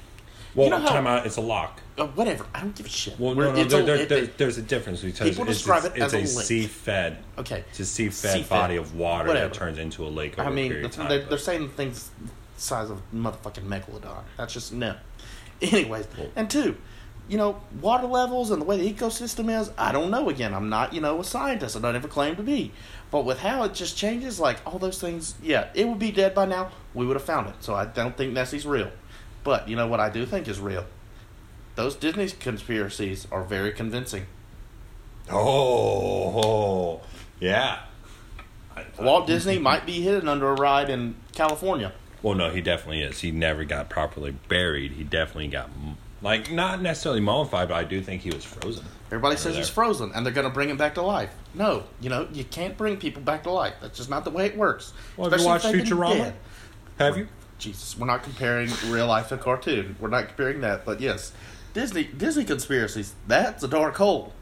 [0.53, 1.25] Well, you know how, time out.
[1.25, 1.81] It's a lock.
[1.97, 2.45] uh, whatever.
[2.53, 3.19] I don't give a shit.
[3.19, 3.63] Well, no, no.
[3.65, 6.13] There, a- there, it- there- there's a difference because People it's, describe it's, it as
[6.13, 6.45] it's a a lake.
[6.47, 7.17] sea-fed.
[7.37, 7.63] okay.
[7.69, 8.49] It's a sea-fed, Sea-fed.
[8.49, 9.49] body of water Whatever.
[9.49, 11.09] that turns into a lake over I mean, the, time.
[11.09, 12.09] they, but- they're saying thing's
[12.55, 14.23] the size of motherfucking megalodon.
[14.37, 14.95] That's just no.
[15.61, 16.77] Anyways, Well- and two,
[17.27, 19.71] you know, water levels and the way the ecosystem is.
[19.77, 20.29] I don't know.
[20.29, 21.75] Again, I'm not you know a scientist.
[21.75, 22.71] I don't ever claim to be.
[23.11, 26.33] But with how it just changes, like all those things, yeah, it would be dead
[26.35, 26.71] by now.
[26.93, 27.55] We would have found it.
[27.59, 28.91] So I don't think Nessie's real.
[29.43, 30.85] But you know what I do think is real.
[31.75, 34.25] Those Disney conspiracies are very convincing.
[35.29, 37.01] oh,
[37.39, 37.79] yeah.
[38.99, 41.93] Walt Disney might be hidden under a ride in California.
[42.21, 43.19] Well, no, he definitely is.
[43.19, 44.93] He never got properly buried.
[44.93, 45.69] He definitely got
[46.25, 48.83] like not necessarily mummified, but I do think he was frozen.
[49.07, 51.31] Everybody Over says he's frozen and they're going to bring him back to life.
[51.53, 53.75] No, you know, you can't bring people back to life.
[53.79, 54.91] That's just not the way it works.
[55.15, 56.17] Well, have you watched if they've been Futurama?
[56.17, 56.33] dead.
[56.97, 57.27] Have you?
[57.59, 59.95] Jesus, we're not comparing real life to cartoon.
[59.99, 61.31] We're not comparing that, but yes,
[61.75, 63.13] Disney Disney conspiracies.
[63.27, 64.33] That's a dark hole.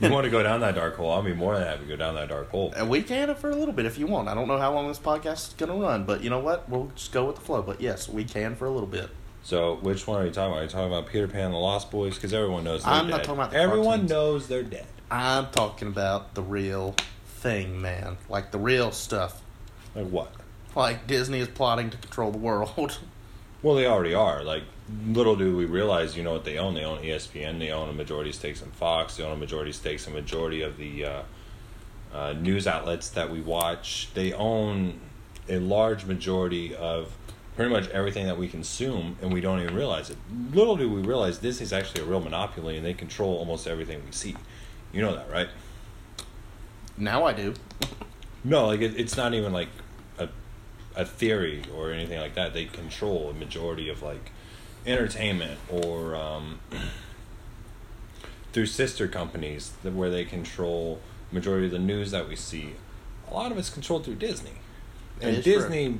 [0.00, 1.12] You want to go down that dark hole?
[1.12, 2.74] I'll be more than happy to go down that dark hole.
[2.76, 4.26] And we can for a little bit if you want.
[4.26, 6.68] I don't know how long this podcast is going to run, but you know what?
[6.68, 7.62] We'll just go with the flow.
[7.62, 9.08] But yes, we can for a little bit.
[9.46, 10.58] So, which one are you talking about?
[10.58, 12.16] Are you talking about Peter Pan and the Lost Boys?
[12.16, 13.10] Because everyone knows they're I'm dead.
[13.12, 14.10] not talking about the Everyone cartoons.
[14.10, 14.86] knows they're dead.
[15.08, 18.16] I'm talking about the real thing, man.
[18.28, 19.40] Like the real stuff.
[19.94, 20.32] Like what?
[20.74, 22.98] Like Disney is plotting to control the world.
[23.62, 24.44] Well, they already are.
[24.44, 24.62] Like,
[25.08, 26.74] little do we realize, you know what they own.
[26.74, 27.58] They own ESPN.
[27.58, 29.16] They own a majority stakes in Fox.
[29.16, 31.22] They own a majority stakes in majority of the uh,
[32.14, 34.10] uh, news outlets that we watch.
[34.14, 35.00] They own
[35.48, 37.16] a large majority of
[37.56, 40.18] pretty much everything that we consume, and we don't even realize it.
[40.52, 44.02] Little do we realize this is actually a real monopoly, and they control almost everything
[44.04, 44.36] we see.
[44.92, 45.48] You know that, right?
[46.98, 47.54] now I do.
[48.44, 49.68] No, like it, it's not even like
[50.18, 50.28] a
[50.94, 52.54] a theory or anything like that.
[52.54, 54.30] They control a majority of like
[54.86, 56.60] entertainment or um,
[58.52, 61.00] through sister companies that where they control
[61.32, 62.74] majority of the news that we see.
[63.30, 64.52] A lot of it's controlled through Disney,
[65.20, 65.88] and Disney.
[65.88, 65.98] true.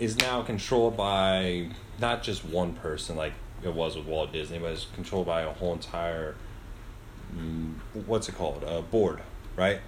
[0.00, 1.68] Is now controlled by
[2.00, 5.52] not just one person like it was with Walt Disney, but it's controlled by a
[5.52, 6.34] whole entire
[7.36, 7.74] mm,
[8.06, 9.20] what's it called a board,
[9.56, 9.80] right?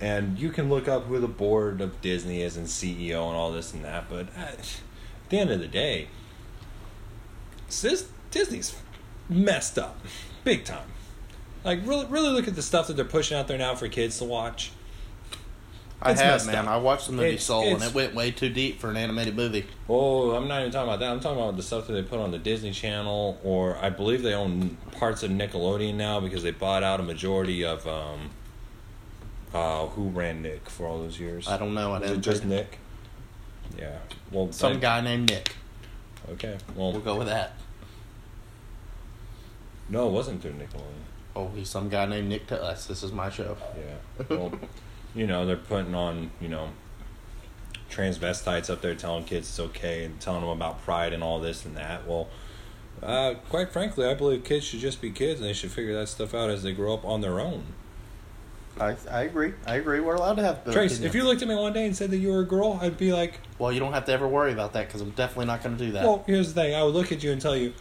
[0.00, 3.52] and you can look up who the board of Disney is and CEO and all
[3.52, 4.08] this and that.
[4.08, 4.80] But at
[5.28, 6.08] the end of the day,
[8.30, 8.74] Disney's
[9.28, 9.98] messed up,
[10.42, 10.88] big time.
[11.62, 14.18] Like really, really look at the stuff that they're pushing out there now for kids
[14.18, 14.72] to watch.
[16.02, 16.56] I have, man.
[16.66, 16.68] up.
[16.68, 19.36] I watched the movie It's- Soul, and it went way too deep for an animated
[19.36, 19.66] movie.
[19.88, 21.10] Oh, I'm not even talking about that.
[21.10, 24.22] I'm talking about the stuff that they put on the Disney Channel, or I believe
[24.22, 27.86] they own parts of Nickelodeon now because they bought out a majority of.
[27.86, 28.30] Um,
[29.52, 31.48] uh, who ran Nick for all those years?
[31.48, 31.92] I don't know.
[31.92, 32.78] I Was didn't just Nick?
[33.76, 33.98] Yeah.
[34.30, 35.56] Well, Some guy named Nick.
[36.30, 36.56] Okay.
[36.76, 37.54] Well, We'll go with that.
[39.88, 41.02] no, it wasn't through Nickelodeon.
[41.34, 42.86] Oh, he's some guy named Nick to us.
[42.86, 43.56] This is my show.
[43.76, 44.24] Yeah.
[44.28, 44.52] Well,
[45.14, 46.70] you know, they're putting on, you know,
[47.90, 51.64] transvestites up there telling kids it's okay and telling them about pride and all this
[51.64, 52.06] and that.
[52.06, 52.28] Well,
[53.02, 56.08] uh, quite frankly, I believe kids should just be kids and they should figure that
[56.08, 57.64] stuff out as they grow up on their own.
[58.78, 59.54] I I agree.
[59.66, 60.00] I agree.
[60.00, 60.64] We're allowed to have.
[60.64, 61.00] Trace, opinions.
[61.02, 62.96] if you looked at me one day and said that you were a girl, I'd
[62.96, 65.62] be like, well, you don't have to ever worry about that because I'm definitely not
[65.62, 66.04] going to do that.
[66.04, 66.74] well, here's the thing.
[66.74, 67.74] I would look at you and tell you,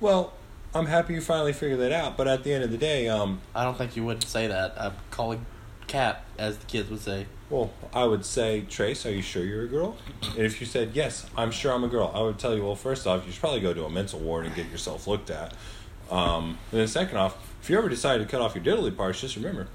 [0.00, 0.34] well,
[0.74, 3.40] I'm happy you finally figured that out, but at the end of the day, um,
[3.54, 4.74] I don't think you would say that.
[4.78, 5.44] I'm calling
[5.88, 7.26] cap, as the kids would say.
[7.50, 9.96] Well, I would say, Trace, are you sure you're a girl?
[10.22, 12.76] And if you said, yes, I'm sure I'm a girl, I would tell you, well,
[12.76, 15.54] first off, you should probably go to a mental ward and get yourself looked at.
[16.10, 19.20] Um, and then second off, if you ever decide to cut off your diddly parts,
[19.20, 19.68] just remember,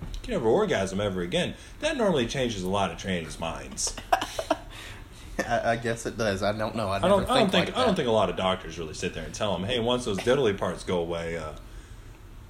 [0.00, 1.54] you can never orgasm ever again.
[1.80, 3.96] That normally changes a lot of trannies' minds.
[5.44, 6.42] I, I guess it does.
[6.42, 6.88] I don't know.
[6.88, 8.94] I, I don't, I don't think, like I don't think a lot of doctors really
[8.94, 11.52] sit there and tell them, hey, once those diddly parts go away, uh,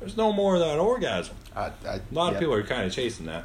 [0.07, 1.35] there's no more of that orgasm.
[1.55, 2.35] I, I, A lot yeah.
[2.35, 3.45] of people are kind of chasing that.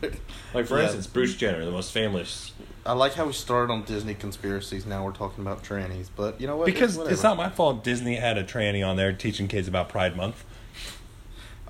[0.54, 0.84] Like, for Yeah.
[0.84, 2.52] instance, Bruce Jenner, the most famous
[2.86, 4.86] I like how we started on Disney conspiracies.
[4.86, 6.64] Now we're talking about trannies, but you know what?
[6.64, 7.12] Because Whatever.
[7.12, 10.42] it's not my fault Disney had a tranny on there teaching kids about Pride Month.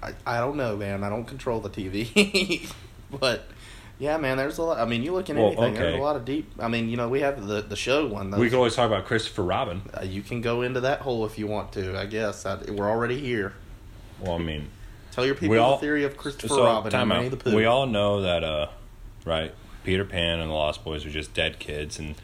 [0.00, 1.02] I, I don't know, man.
[1.02, 2.70] I don't control the TV,
[3.10, 3.46] but
[3.98, 4.36] yeah, man.
[4.36, 4.78] There's a lot.
[4.78, 5.74] I mean, you look at Well, anything.
[5.74, 6.52] There's a lot of deep.
[6.60, 8.30] I mean, you know, we have the the show one.
[8.30, 9.82] Those, We can always talk about Christopher Robin.
[10.00, 11.98] uh, you can go into that hole if you want to.
[11.98, 13.54] I guess I, we're already here.
[14.20, 14.68] Well, I mean,
[15.12, 17.10] Tell your people all- the theory of Christopher so Robin and.
[17.10, 17.54] Winnie the Pooh.
[17.54, 18.68] We all know that, uh,
[19.24, 19.52] right?
[19.84, 22.14] Peter Pan and the Lost Boys are just dead kids, and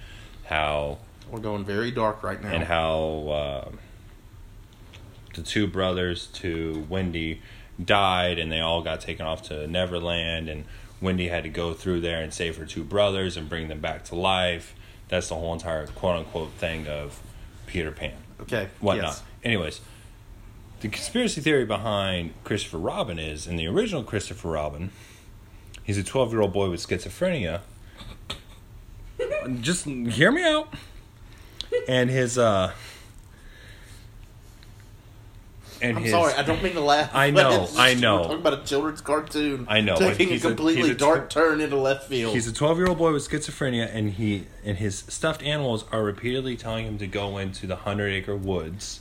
[0.44, 0.98] how
[1.30, 2.50] we're going very dark right now.
[2.52, 3.68] and how uh,
[5.34, 7.40] the two brothers to Wendy
[7.82, 10.64] died, and they all got taken off to Neverland, and
[11.00, 14.04] Wendy had to go through there and save her two brothers and bring them back
[14.04, 14.74] to life.
[15.08, 17.20] That's the whole entire quote unquote thing of
[17.66, 18.14] Peter Pan.
[18.42, 19.04] okay, whatnot.
[19.06, 19.22] yes.
[19.42, 19.80] Anyways,
[20.84, 24.90] the conspiracy theory behind Christopher Robin is in the original Christopher Robin,
[25.82, 27.62] he's a 12 year old boy with schizophrenia.
[29.62, 30.74] Just hear me out.
[31.88, 32.72] And his, uh,
[35.80, 37.10] and I'm his, sorry, I don't mean to laugh.
[37.14, 38.16] I know, just- I know.
[38.16, 39.64] We're talking about a children's cartoon.
[39.66, 42.34] I know, taking a a- completely he's a dark tw- turn into left field.
[42.34, 46.02] He's a 12 year old boy with schizophrenia, and he and his stuffed animals are
[46.04, 49.00] repeatedly telling him to go into the Hundred Acre Woods,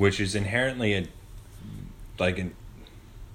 [0.00, 1.06] which is inherently a
[2.18, 2.54] like an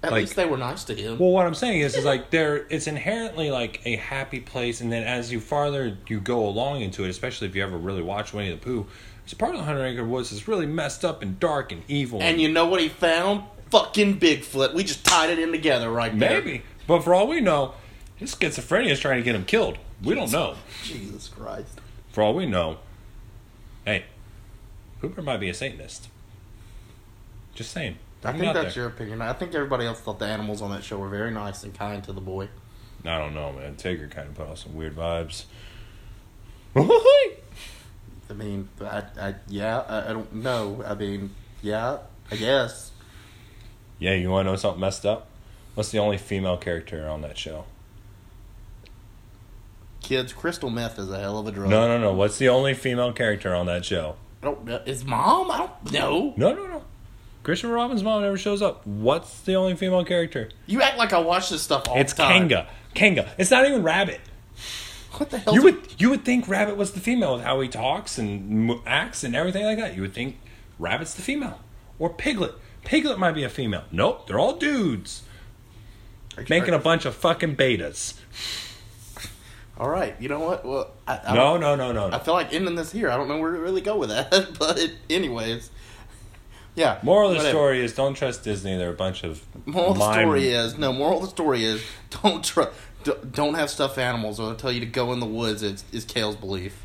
[0.01, 1.19] At like- least they were nice to him.
[1.19, 4.91] Well, what I'm saying is, is like there, it's inherently like a happy place, and
[4.91, 8.33] then as you farther you go along into it, especially if you ever really watch
[8.33, 8.87] Winnie the Pooh,
[9.23, 12.19] it's part of the Hundred Acre Woods is really messed up and dark and evil.
[12.19, 13.43] and you know what he found?
[13.69, 14.73] Fucking Bigfoot.
[14.73, 16.41] We just tied it in together right there.
[16.41, 17.75] maybe, but for all we know,
[18.15, 19.77] his schizophrenia is trying to get him killed.
[20.03, 20.55] We don't know.
[20.83, 21.79] Jesus Christ.
[22.11, 22.77] For all we know,
[23.85, 24.05] hey,
[25.01, 26.07] Hooper might be a Satanist.
[27.55, 27.97] Just saying.
[28.23, 28.83] I think that's there.
[28.83, 29.21] your opinion.
[29.21, 32.03] I think everybody else thought the animals on that show were very nice and kind
[32.03, 32.49] to the boy.
[33.03, 33.75] I don't know, man.
[33.75, 35.45] Tigger kind of put off some weird vibes.
[36.75, 40.83] I mean, I, I yeah, I, I don't know.
[40.85, 41.99] I mean, yeah,
[42.31, 42.91] I guess.
[43.99, 45.27] yeah, you want to know something messed up?
[45.75, 47.65] What's the only female character on that show?
[50.01, 51.69] Kids, crystal meth is a hell of a drug.
[51.69, 52.13] No, no, no.
[52.13, 54.15] What's the only female character on that show?
[54.41, 54.81] I don't know.
[54.85, 55.51] Is mom?
[55.51, 56.33] I don't know.
[56.37, 56.83] No, no, no.
[57.45, 58.87] Christopher Robin's mom never shows up.
[58.87, 60.49] What's the only female character?
[60.65, 62.49] You act like I watch this stuff all it's the time.
[62.49, 62.67] Kanga.
[62.95, 63.31] Kanga.
[63.37, 64.19] It's not even Rabbit.
[65.11, 65.53] What the hell?
[65.53, 69.23] You would you would think Rabbit was the female with how he talks and acts
[69.23, 69.95] and everything like that.
[69.95, 70.39] You would think
[70.79, 71.59] Rabbit's the female
[71.99, 72.55] or Piglet.
[72.83, 73.83] Piglet might be a female.
[73.91, 75.21] Nope, they're all dudes
[76.49, 78.15] making a bunch of fucking betas.
[79.77, 80.15] All right.
[80.19, 80.65] You know what?
[80.65, 82.09] Well, I, I No, no, no, no.
[82.11, 83.11] I feel like ending this here.
[83.11, 84.79] I don't know where to really go with that, but
[85.11, 85.69] anyways,
[86.75, 86.99] yeah.
[87.03, 87.57] Moral of the whatever.
[87.57, 88.77] story is don't trust Disney.
[88.77, 90.91] They're a bunch of Moral of the mind- story is no.
[90.93, 91.83] Moral of the story is
[92.21, 92.63] don't tr-
[93.03, 95.63] d- don't have stuffed animals, or they'll tell you to go in the woods.
[95.63, 96.81] Is, is Cale's belief.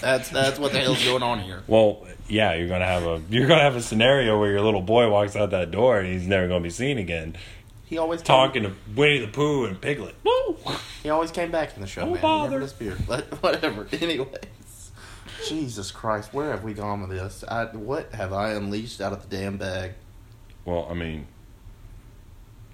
[0.00, 1.62] That's that's what the hell's going on here.
[1.66, 5.10] Well, yeah, you're gonna have a you're gonna have a scenario where your little boy
[5.10, 7.36] walks out that door and he's never gonna be seen again.
[7.84, 10.14] He always Talking to Winnie the Pooh and Piglet.
[10.24, 10.56] Woo!
[11.02, 12.16] He always came back in the show, Don't man.
[12.18, 12.50] He bother.
[12.52, 12.98] never disappeared.
[13.06, 13.86] But whatever.
[13.92, 14.28] Anyways,
[15.48, 17.44] Jesus Christ, where have we gone with this?
[17.48, 19.92] I, what have I unleashed out of the damn bag?
[20.64, 21.26] Well, I mean,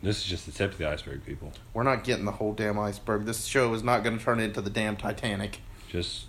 [0.03, 1.53] this is just the tip of the iceberg, people.
[1.75, 3.25] We're not getting the whole damn iceberg.
[3.25, 5.61] This show is not going to turn into the damn Titanic.
[5.89, 6.27] Just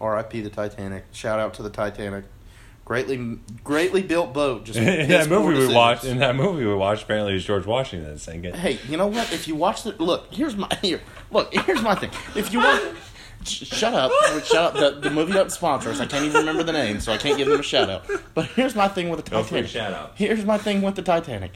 [0.00, 0.40] R.I.P.
[0.40, 1.04] the Titanic.
[1.12, 2.24] Shout out to the Titanic.
[2.84, 4.64] Greatly, greatly built boat.
[4.64, 6.04] Just in that movie we watched.
[6.04, 8.56] In that movie we watched, apparently it was George Washington that sang it.
[8.56, 9.32] Hey, you know what?
[9.32, 11.00] If you watch the look, here's my here.
[11.30, 12.10] Look, here's my thing.
[12.34, 13.00] If you want, sh-
[13.44, 14.10] shut up,
[14.44, 14.74] shut up.
[14.74, 16.00] The, the movie doesn't sponsor us.
[16.00, 18.08] I can't even remember the name, so I can't give them a shout out.
[18.34, 19.70] But here's my thing with the free Titanic.
[19.70, 20.12] shout out.
[20.16, 21.52] Here's my thing with the Titanic.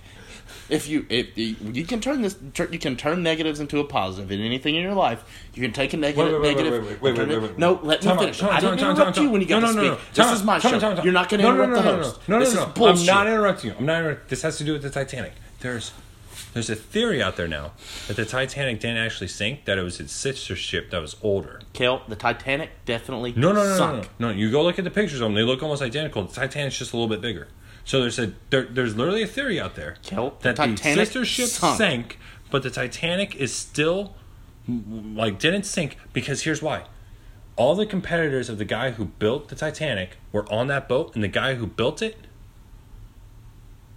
[0.68, 2.36] If you if you, you can turn this
[2.70, 5.22] you can turn negatives into a positive in anything in your life.
[5.52, 6.72] You can take a negative Wait, wait, wait, negative.
[6.86, 7.58] wait, wait, wait, wait, it- wait, wait.
[7.58, 8.42] No, let me finish.
[8.42, 9.82] I didn't interrupt you when you got no, to speak.
[9.82, 9.98] no, no.
[10.14, 11.02] This is my show.
[11.02, 12.28] You're not going to interrupt the host.
[12.28, 12.66] No, no, no, is no.
[12.66, 13.08] bullshit.
[13.10, 13.76] I'm not interrupting you.
[13.78, 13.98] I'm not.
[13.98, 15.32] Inter- this has to do with the Titanic.
[15.60, 15.92] There's,
[16.54, 17.72] there's a theory out there now
[18.08, 19.64] that the Titanic didn't actually sink.
[19.66, 21.60] That it was its sister ship that was older.
[21.72, 24.08] Kel, the Titanic definitely No, no, no, no, sunk.
[24.18, 24.34] no, no.
[24.34, 26.22] You go look at the pictures of them; they look almost identical.
[26.24, 27.48] The Titanic's just a little bit bigger.
[27.84, 31.06] So there's a there, there's literally a theory out there Kel, the that the, Titanic
[31.06, 31.76] sister ship sunk.
[31.76, 32.18] sank,
[32.50, 34.14] but the Titanic is still
[34.66, 36.84] like didn't sink because here's why.
[37.56, 41.22] All the competitors of the guy who built the Titanic were on that boat, and
[41.22, 42.16] the guy who built it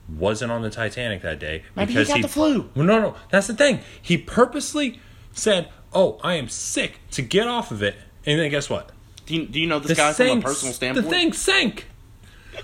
[0.10, 2.70] wasn't on the Titanic that day Maybe he because got the flu.
[2.76, 3.80] Well, no, no, that's the thing.
[4.02, 5.00] He purposely
[5.34, 7.96] said, "Oh, I am sick," to get off of it,
[8.26, 8.92] and then guess what?
[9.26, 11.06] Do you, do you know this The guy from a personal standpoint?
[11.06, 11.88] The thing sank.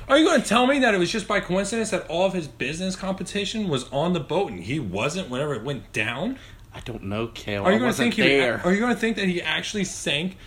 [0.08, 2.34] Are you going to tell me that it was just by coincidence that all of
[2.34, 6.39] his business competition was on the boat and he wasn't whenever it went down?
[6.74, 7.64] I don't know, Cale.
[7.64, 8.22] Are you going to think he?
[8.24, 8.62] there.
[8.64, 10.38] Are you going to think that he actually sank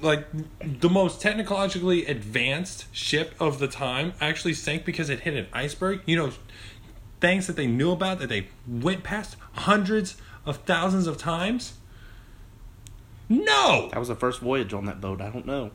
[0.00, 0.26] like
[0.60, 4.12] the most technologically advanced ship of the time?
[4.20, 6.00] Actually sank because it hit an iceberg.
[6.06, 6.30] You know,
[7.20, 11.74] things that they knew about that they went past hundreds of thousands of times.
[13.28, 15.20] No, That was the first voyage on that boat.
[15.20, 15.72] I don't know.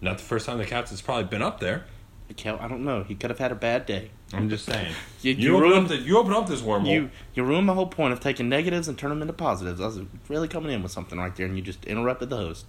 [0.00, 1.84] not the first time the captain's probably been up there.
[2.44, 3.04] I don't know.
[3.04, 4.10] He could have had a bad day.
[4.32, 4.92] I'm just saying.
[5.22, 6.90] You- You, you ruined- up the, you open up this wormhole.
[6.92, 9.80] You you ruined my whole point of taking negatives and turning them into positives.
[9.80, 12.66] I was really coming in with something right there, and you just interrupted the host.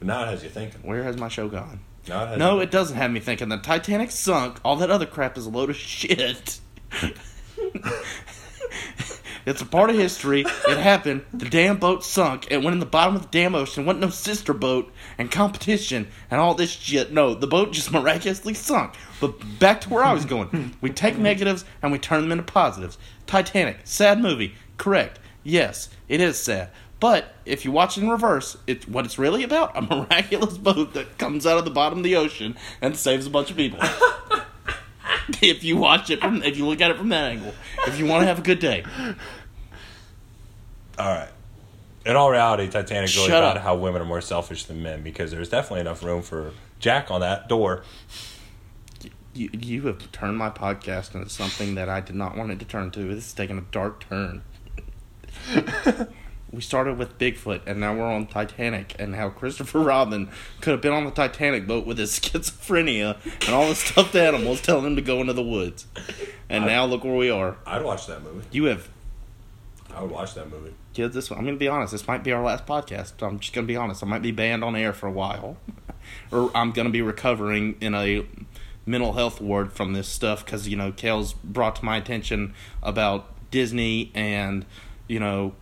[0.00, 0.80] Now it has you thinking.
[0.82, 1.80] Where has my show gone?
[2.08, 3.48] Now it No, it doesn't have me thinking.
[3.48, 4.58] The Titanic sunk.
[4.64, 6.60] All that other crap is a load of shit.
[9.46, 10.42] it's a part of history.
[10.42, 11.24] It happened.
[11.32, 12.46] The damn boat sunk.
[12.50, 13.84] It went in the bottom of the damn ocean.
[13.84, 17.12] Wasn't no sister boat and competition and all this shit.
[17.12, 18.94] No, the boat just miraculously sunk.
[19.20, 20.76] But back to where I was going.
[20.80, 22.98] We take negatives and we turn them into positives.
[23.26, 24.54] Titanic, sad movie.
[24.76, 25.18] Correct.
[25.42, 26.70] Yes, it is sad.
[27.00, 30.94] But if you watch it in reverse, it's what it's really about a miraculous boat
[30.94, 33.78] that comes out of the bottom of the ocean and saves a bunch of people.
[35.40, 37.54] if you watch it from, if you look at it from that angle,
[37.86, 38.84] if you want to have a good day,
[40.98, 41.28] All right.
[42.04, 43.62] In all reality, Titanic's really Shut about up.
[43.62, 47.20] how women are more selfish than men because there's definitely enough room for Jack on
[47.20, 47.82] that door.
[49.34, 52.64] you, you have turned my podcast into something that I did not want it to
[52.64, 53.14] turn to.
[53.14, 54.42] This is taking a dark turn.
[56.50, 60.28] we started with Bigfoot, and now we're on Titanic, and how Christopher Robin
[60.60, 64.60] could have been on the Titanic boat with his schizophrenia and all the stuffed animals
[64.60, 65.86] telling him to go into the woods.
[66.48, 67.56] And now look where we are.
[67.66, 68.46] I'd watch that movie.
[68.50, 68.88] You have
[69.94, 70.74] I would watch that movie.
[70.94, 71.14] kids.
[71.14, 71.92] This I'm going to be honest.
[71.92, 73.20] This might be our last podcast.
[73.20, 74.02] I'm just going to be honest.
[74.02, 75.56] I might be banned on air for a while,
[76.30, 78.24] or I'm going to be recovering in a
[78.86, 83.50] mental health ward from this stuff because you know Cale's brought to my attention about
[83.50, 84.64] Disney and
[85.08, 85.54] you know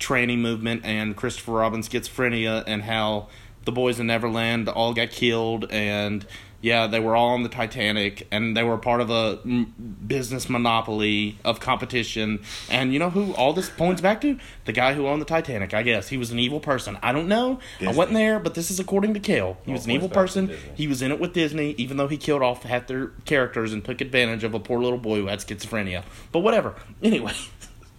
[0.00, 3.28] tranny movement and Christopher Robin schizophrenia and how
[3.66, 6.26] the boys in Neverland all got killed and
[6.62, 9.72] yeah they were all on the Titanic and they were part of a m-
[10.06, 12.40] business monopoly of competition.
[12.70, 14.38] And you know who all this points back to?
[14.64, 16.08] The guy who owned the Titanic I guess.
[16.08, 16.98] He was an evil person.
[17.02, 17.60] I don't know.
[17.76, 17.96] I Disney.
[17.98, 20.50] wasn't there but this is according to Cale he was an evil person.
[20.74, 23.84] He was in it with Disney even though he killed off half their characters and
[23.84, 26.04] took advantage of a poor little boy who had schizophrenia.
[26.32, 26.74] But whatever.
[27.02, 27.34] Anyway.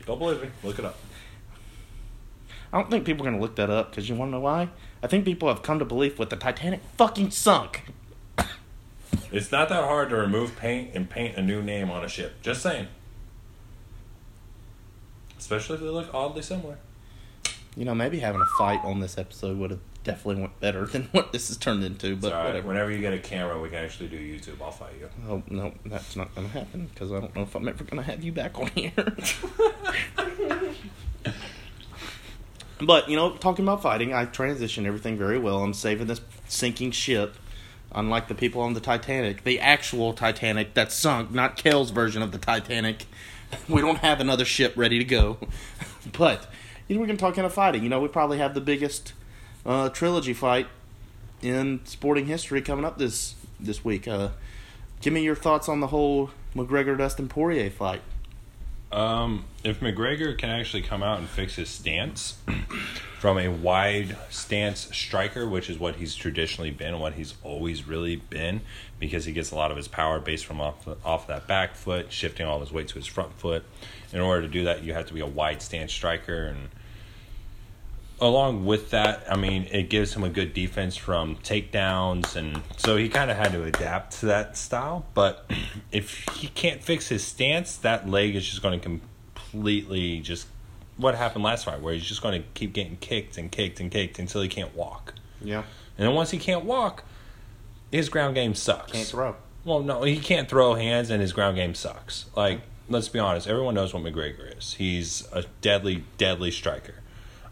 [0.07, 0.49] Don't believe me?
[0.63, 0.97] Look it up.
[2.73, 4.39] I don't think people are going to look that up because you want to know
[4.39, 4.69] why?
[5.03, 7.83] I think people have come to believe with the Titanic fucking sunk.
[9.29, 12.41] It's not that hard to remove paint and paint a new name on a ship.
[12.41, 12.87] Just saying.
[15.37, 16.77] Especially if they look oddly similar.
[17.77, 21.03] You know, maybe having a fight on this episode would have definitely went better than
[21.13, 22.45] what this has turned into, but right.
[22.45, 22.67] whatever.
[22.67, 24.61] Whenever you get a camera, we can actually do YouTube.
[24.61, 25.09] I'll fight you.
[25.29, 28.03] Oh, no, that's not going to happen because I don't know if I'm ever going
[28.03, 28.91] to have you back on here.
[32.81, 35.63] but, you know, talking about fighting, I transitioned everything very well.
[35.63, 37.35] I'm saving this sinking ship.
[37.93, 42.31] Unlike the people on the Titanic, the actual Titanic that sunk, not Cale's version of
[42.31, 43.05] the Titanic.
[43.67, 45.37] We don't have another ship ready to go.
[46.17, 46.49] but,
[46.87, 47.83] you know, we're to talk kind of fighting.
[47.83, 49.11] You know, we probably have the biggest
[49.65, 50.67] uh, trilogy fight
[51.41, 54.07] in sporting history coming up this this week.
[54.07, 54.29] Uh,
[55.01, 58.01] give me your thoughts on the whole McGregor Dustin Poirier fight.
[58.91, 62.37] Um, if McGregor can actually come out and fix his stance
[63.19, 68.17] from a wide stance striker, which is what he's traditionally been, what he's always really
[68.17, 68.61] been,
[68.99, 72.11] because he gets a lot of his power based from off off that back foot,
[72.11, 73.63] shifting all his weight to his front foot.
[74.11, 76.69] In order to do that, you have to be a wide stance striker, and
[78.21, 82.95] along with that, I mean, it gives him a good defense from takedowns, and so
[82.95, 85.05] he kind of had to adapt to that style.
[85.13, 85.49] But
[85.91, 90.47] if he can't fix his stance, that leg is just going to completely just
[90.97, 93.89] what happened last fight, where he's just going to keep getting kicked and kicked and
[93.91, 95.15] kicked until he can't walk.
[95.41, 95.63] Yeah,
[95.97, 97.03] And then once he can't walk,
[97.91, 98.91] his ground game sucks.
[98.91, 99.35] can't throw.
[99.65, 102.25] Well, no, he can't throw hands, and his ground game sucks.
[102.35, 104.75] Like, let's be honest, everyone knows what McGregor is.
[104.75, 106.95] He's a deadly, deadly striker.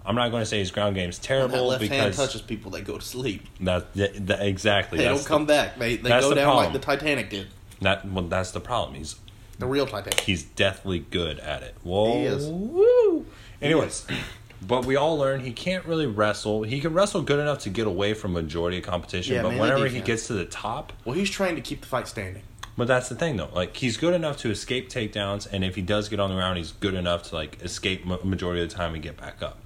[0.05, 2.41] I'm not going to say his ground game's When that terrible left hand because touches
[2.41, 3.43] people, they go to sleep.
[3.61, 5.77] that, that, that- exactly They that's don't come the, back.
[5.77, 6.73] They they go the down like problem.
[6.73, 7.47] the Titanic did.
[7.81, 8.95] That well, that's the problem.
[8.97, 9.15] He's
[9.59, 10.19] The real Titanic.
[10.21, 11.75] he's deathly good at it.
[11.83, 12.47] Whoa, He is.
[12.47, 13.25] woo.
[13.61, 14.05] Anyways,
[14.67, 16.63] but we all learn he can't really wrestle.
[16.63, 19.87] He can wrestle good enough to get away from majority of competition, Yeah, but whenever
[19.87, 22.43] he gets to the top, Well, he's trying to keep the fight standing.
[22.77, 23.49] But that's the thing, though.
[23.53, 26.57] Like he's good enough to escape takedowns, and if he does get on the ground,
[26.57, 29.59] he's good enough to like escape majority of the time and get back up.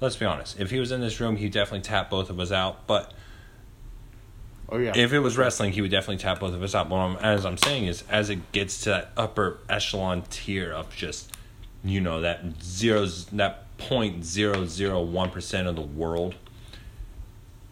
[0.00, 0.58] Let's be honest.
[0.58, 2.86] If he was in this room, he'd definitely tap both of us out.
[2.86, 3.12] But
[4.68, 4.92] Oh yeah.
[4.94, 6.88] if it was wrestling, he would definitely tap both of us out.
[6.88, 10.94] But I'm, as I'm saying is, as it gets to that upper echelon tier of
[10.94, 11.32] just,
[11.84, 16.36] you know, that zeros, that point zero zero one percent of the world,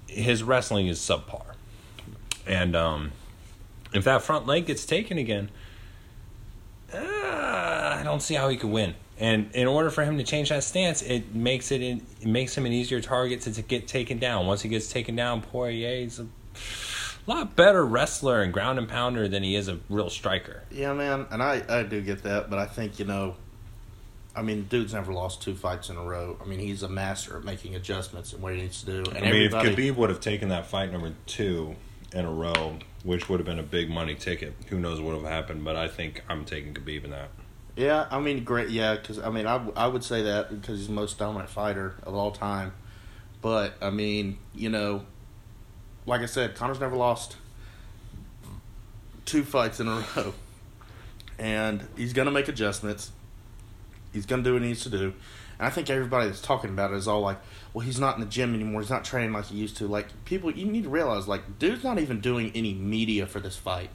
[0.09, 1.55] his wrestling is subpar.
[2.47, 3.13] And um,
[3.95, 5.51] if that front leg gets taken again,
[6.93, 8.95] uh, I don't see how he could win.
[9.19, 12.57] And in order for him to change that stance, it makes it, in, it makes
[12.57, 14.47] him an easier target to, to get taken down.
[14.47, 16.27] Once he gets taken down, Poirier is a
[17.27, 20.63] lot better wrestler and ground and pounder than he is a real striker.
[20.71, 23.35] Yeah, man, and I, I do get that, but I think you know,
[24.37, 26.39] I mean, dude's never lost two fights in a row.
[26.41, 29.11] I mean, he's a master at making adjustments and what he needs to do.
[29.11, 31.75] And I mean, if Khabib would have taken that fight number two
[32.13, 35.25] in a row, which would have been a big money ticket, who knows what would
[35.25, 35.65] have happened?
[35.65, 37.31] But I think I'm taking Khabib in that.
[37.79, 40.89] Yeah, I mean, great, yeah, because I mean, I, I would say that because he's
[40.89, 42.73] the most dominant fighter of all time.
[43.41, 45.05] But I mean, you know,
[46.05, 47.37] like I said, Conor's never lost
[49.27, 50.35] two fights in a row,
[51.39, 53.13] and he's gonna make adjustments.
[54.13, 55.15] He's gonna do what he needs to do.
[55.61, 57.39] And I think everybody that's talking about it is all like,
[57.73, 58.81] well, he's not in the gym anymore.
[58.81, 59.87] He's not training like he used to.
[59.87, 63.55] Like, people, you need to realize, like, dude's not even doing any media for this
[63.57, 63.91] fight.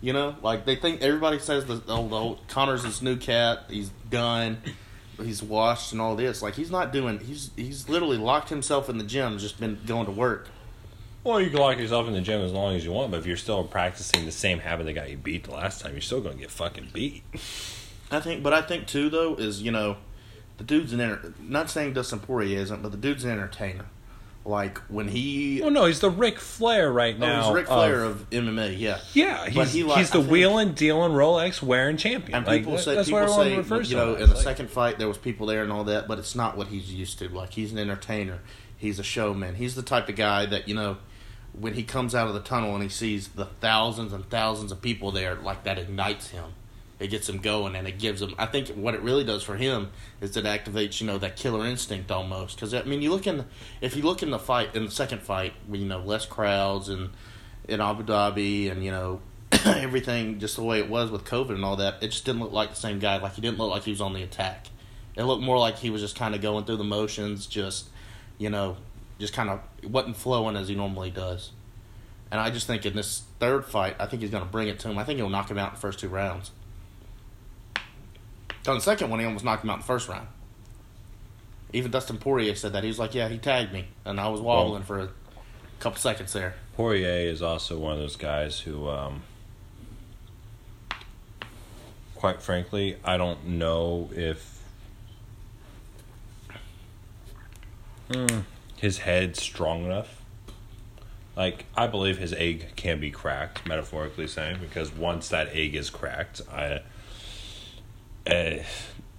[0.00, 0.36] You know?
[0.42, 3.64] Like, they think, everybody says the oh, old, old Conor's this new cat.
[3.68, 4.58] He's done.
[5.22, 6.42] He's washed and all this.
[6.42, 10.06] Like, he's not doing, he's, he's literally locked himself in the gym, just been going
[10.06, 10.48] to work.
[11.24, 13.26] Well, you can lock yourself in the gym as long as you want, but if
[13.26, 16.20] you're still practicing the same habit that got you beat the last time, you're still
[16.20, 17.24] going to get fucking beat.
[18.12, 19.96] I think, but I think too though is you know,
[20.58, 23.86] the dude's an enter- not saying Dustin Poirier isn't, but the dude's an entertainer.
[24.46, 27.46] Like when he, Well, no, he's the Ric Flair right oh, now.
[27.46, 29.00] he's Ric Flair of, MMA, yeah.
[29.12, 32.36] yeah, he's, he, like, he's the think- wheeling, dealing, Rolex wearing champion.
[32.38, 34.34] And people that- say that's people say you know in the.
[34.36, 36.94] Like, second fight there was people there and all that, but it's not what he's
[36.94, 37.28] used to.
[37.28, 38.38] Like he's an entertainer,
[38.76, 40.98] he's a showman, he's the type of guy that you know
[41.52, 44.80] when he comes out of the tunnel and he sees the thousands and thousands of
[44.80, 46.52] people there, like that ignites him.
[46.98, 48.34] It gets him going, and it gives him.
[48.38, 49.90] I think what it really does for him
[50.20, 52.56] is it activates, you know, that killer instinct almost.
[52.56, 53.44] Because I mean, you look in,
[53.82, 57.10] if you look in the fight in the second fight, you know, less crowds and
[57.68, 59.20] in Abu Dhabi, and you know,
[59.66, 62.52] everything just the way it was with COVID and all that, it just didn't look
[62.52, 63.18] like the same guy.
[63.18, 64.68] Like he didn't look like he was on the attack.
[65.16, 67.88] It looked more like he was just kind of going through the motions, just
[68.38, 68.78] you know,
[69.18, 71.52] just kind of wasn't flowing as he normally does.
[72.30, 74.78] And I just think in this third fight, I think he's going to bring it
[74.80, 74.98] to him.
[74.98, 76.50] I think he'll knock him out in the first two rounds.
[78.68, 80.26] On the second one, he almost knocked him out in the first round.
[81.72, 82.82] Even Dustin Poirier said that.
[82.82, 85.08] He was like, "Yeah, he tagged me, and I was wobbling well, for a
[85.78, 89.22] couple seconds there." Poirier is also one of those guys who, um,
[92.14, 94.62] quite frankly, I don't know if
[98.08, 98.44] mm,
[98.76, 100.22] his head's strong enough.
[101.36, 105.90] Like I believe his egg can be cracked, metaphorically saying, because once that egg is
[105.90, 106.80] cracked, I.
[108.26, 108.62] Uh,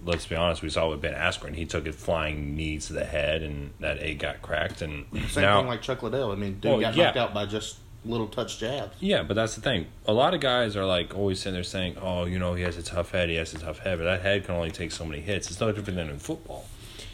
[0.04, 1.54] let's be honest, we saw with Ben Askren.
[1.54, 4.82] He took a flying knee to the head, and that egg got cracked.
[4.82, 6.32] And same now, thing like Chuck Liddell.
[6.32, 7.04] I mean, dude well, got yeah.
[7.04, 8.96] knocked out by just little touch jabs.
[9.00, 9.86] Yeah, but that's the thing.
[10.06, 12.76] A lot of guys are like always sitting there saying, "Oh, you know, he has
[12.76, 13.28] a tough head.
[13.28, 15.50] He has a tough head." But that head can only take so many hits.
[15.50, 16.66] It's no different than in football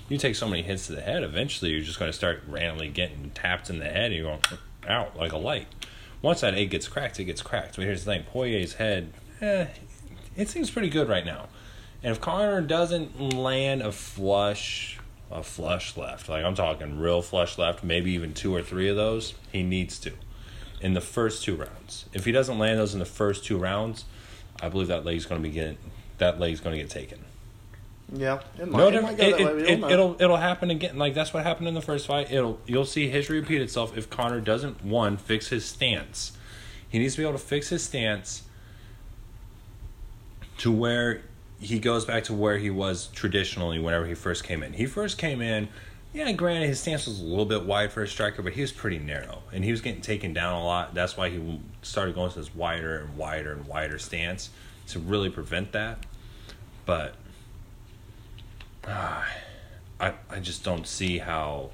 [0.09, 2.89] you take so many hits to the head, eventually you're just going to start randomly
[2.89, 4.41] getting tapped in the head and you're going
[4.87, 5.67] out like a light.
[6.21, 7.77] Once that egg gets cracked, it gets cracked.
[7.77, 9.67] But here's the thing Poirier's head, eh,
[10.37, 11.49] it seems pretty good right now.
[12.05, 15.01] And if Conor doesn't land a flush,
[15.31, 18.97] a flush left, like I'm talking real flush left, maybe even two or three of
[18.97, 20.13] those, he needs to
[20.83, 22.05] in the first two rounds.
[22.13, 24.05] If he doesn't land those in the first two rounds,
[24.61, 25.79] I believe that leg's going to be getting
[26.19, 27.25] that leg's going to get taken.
[28.13, 30.99] Yeah, it might, no, it, might it, it, it, it'll it'll happen again.
[30.99, 32.31] Like that's what happened in the first fight.
[32.31, 36.37] It'll you'll see history repeat itself if Conor doesn't one fix his stance.
[36.87, 38.43] He needs to be able to fix his stance
[40.59, 41.23] to where
[41.61, 44.75] he goes back to where he was traditionally whenever he first came in.
[44.75, 45.69] He first came in,
[46.13, 48.71] yeah, granted his stance was a little bit wide for a striker, but he was
[48.71, 50.95] pretty narrow and he was getting taken down a lot.
[50.95, 54.51] That's why he started going to this wider and wider and wider stance
[54.89, 55.99] to really prevent that.
[56.87, 57.15] But
[58.87, 59.25] uh,
[60.01, 61.71] I I just don't see how.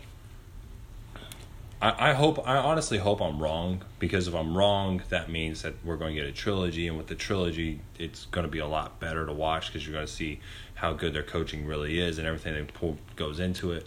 [1.80, 5.74] I, I hope I honestly hope I'm wrong because if I'm wrong, that means that
[5.84, 8.66] we're going to get a trilogy, and with the trilogy, it's going to be a
[8.66, 10.40] lot better to watch because you're going to see
[10.74, 13.86] how good their coaching really is and everything that pull, goes into it.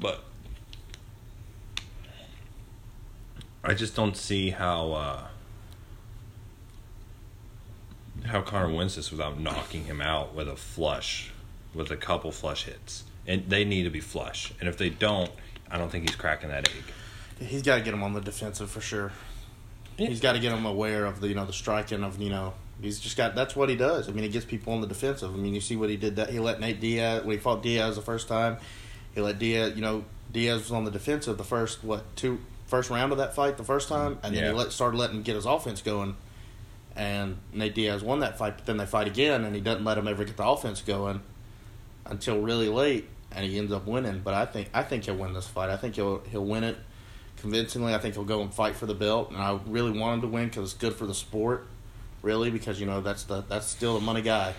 [0.00, 0.24] But
[3.62, 4.92] I just don't see how.
[4.92, 5.26] Uh,
[8.26, 11.30] how Conor wins this without knocking him out with a flush
[11.74, 14.52] with a couple flush hits, and they need to be flush.
[14.60, 15.30] And if they don't,
[15.74, 16.84] I don't think he's cracking that egg.
[17.48, 19.10] He's got to get him on the defensive for sure.
[19.98, 20.06] Yeah.
[20.06, 22.54] He's got to get him aware of the you know the striking of you know
[22.80, 24.08] he's just got that's what he does.
[24.08, 25.34] I mean he gets people on the defensive.
[25.34, 27.62] I mean you see what he did that he let Nate Diaz when he fought
[27.62, 28.58] Diaz the first time.
[29.14, 32.88] He let Diaz you know Diaz was on the defensive the first what two first
[32.90, 34.50] round of that fight the first time, and then yeah.
[34.50, 36.16] he let started letting him get his offense going.
[36.96, 39.98] And Nate Diaz won that fight, but then they fight again, and he doesn't let
[39.98, 41.20] him ever get the offense going
[42.06, 44.20] until really late, and he ends up winning.
[44.22, 45.70] But I think I think he'll win this fight.
[45.70, 46.76] I think he'll he'll win it
[47.36, 47.94] convincingly.
[47.94, 50.34] I think he'll go and fight for the belt, and I really want him to
[50.34, 51.66] win because it's good for the sport.
[52.22, 54.54] Really, because you know that's the that's still the money guy.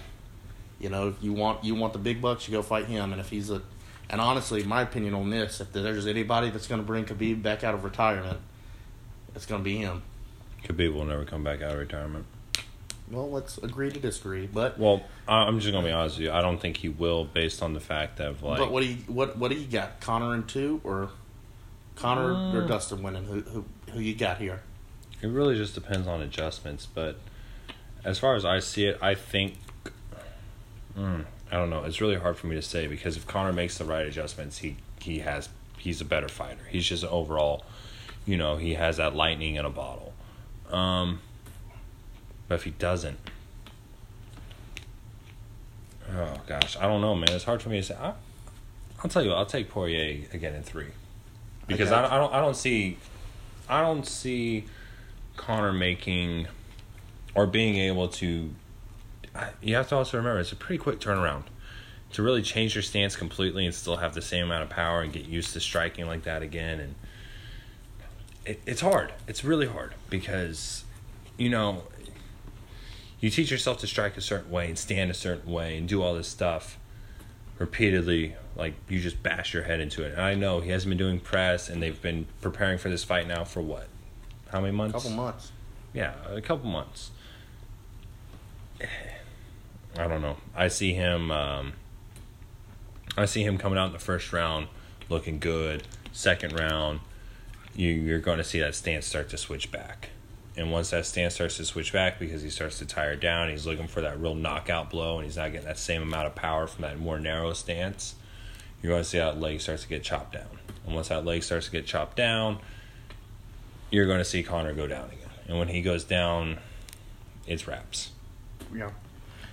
[0.80, 3.12] You know, if you want you want the big bucks, you go fight him.
[3.12, 3.62] And if he's a,
[4.10, 7.64] and honestly, my opinion on this, if there's anybody that's going to bring Khabib back
[7.64, 8.40] out of retirement,
[9.34, 10.04] it's going to be him.
[10.64, 12.26] Khabib will never come back out of retirement
[13.12, 14.48] well, let's agree to disagree.
[14.48, 16.32] But well, I'm just gonna be honest with you.
[16.32, 18.60] I don't think he will, based on the fact that like.
[18.60, 20.00] But what do you what what do you got?
[20.02, 21.10] Conor and two or
[21.96, 23.26] Conor uh, or Dustin winning?
[23.26, 24.62] Who who who you got here?
[25.22, 27.18] It really just depends on adjustments, but
[28.04, 29.56] as far as I see it, I think.
[30.98, 31.84] Mm, I don't know.
[31.84, 34.78] It's really hard for me to say because if Conor makes the right adjustments, he
[35.00, 36.64] he has he's a better fighter.
[36.70, 37.66] He's just overall,
[38.26, 40.14] you know, he has that lightning in a bottle.
[40.72, 41.20] Um,
[42.48, 43.18] but if he doesn't,
[46.14, 47.30] oh gosh, I don't know, man.
[47.32, 47.96] It's hard for me to say.
[47.96, 48.14] I,
[49.02, 50.92] will tell you, what, I'll take Poirier again in three,
[51.68, 52.02] because okay.
[52.02, 52.98] I, I don't, I don't see,
[53.68, 54.66] I don't see
[55.38, 56.48] Conor making
[57.34, 58.52] or being able to.
[59.62, 61.44] You have to also remember it's a pretty quick turnaround
[62.16, 65.12] to really change your stance completely and still have the same amount of power and
[65.12, 66.96] get used to striking like that again and
[68.46, 70.86] it, it's hard it's really hard because
[71.38, 71.84] you know
[73.26, 76.04] you teach yourself to strike a certain way and stand a certain way and do
[76.04, 76.78] all this stuff
[77.58, 80.12] repeatedly like you just bash your head into it.
[80.12, 83.28] And I know he hasn't been doing press, and they've been preparing for this fight
[83.28, 83.88] now for what?
[84.52, 84.94] How many months?
[84.94, 85.52] A couple months.
[85.92, 87.10] Yeah, a couple months.
[89.98, 90.38] I don't know.
[90.56, 91.32] I see him.
[91.32, 91.74] Um,
[93.18, 94.68] I see him coming out in the first round,
[95.10, 95.82] looking good.
[96.12, 97.00] Second round,
[97.76, 100.10] you, you're going to see that stance start to switch back.
[100.58, 103.66] And once that stance starts to switch back, because he starts to tire down, he's
[103.66, 106.66] looking for that real knockout blow, and he's not getting that same amount of power
[106.66, 108.16] from that more narrow stance.
[108.82, 110.60] You're going to see that leg starts to get chopped down.
[110.86, 112.60] And once that leg starts to get chopped down,
[113.92, 115.30] you're going to see Conor go down again.
[115.48, 116.58] And when he goes down,
[117.48, 118.12] it's wraps.
[118.74, 118.92] Yeah.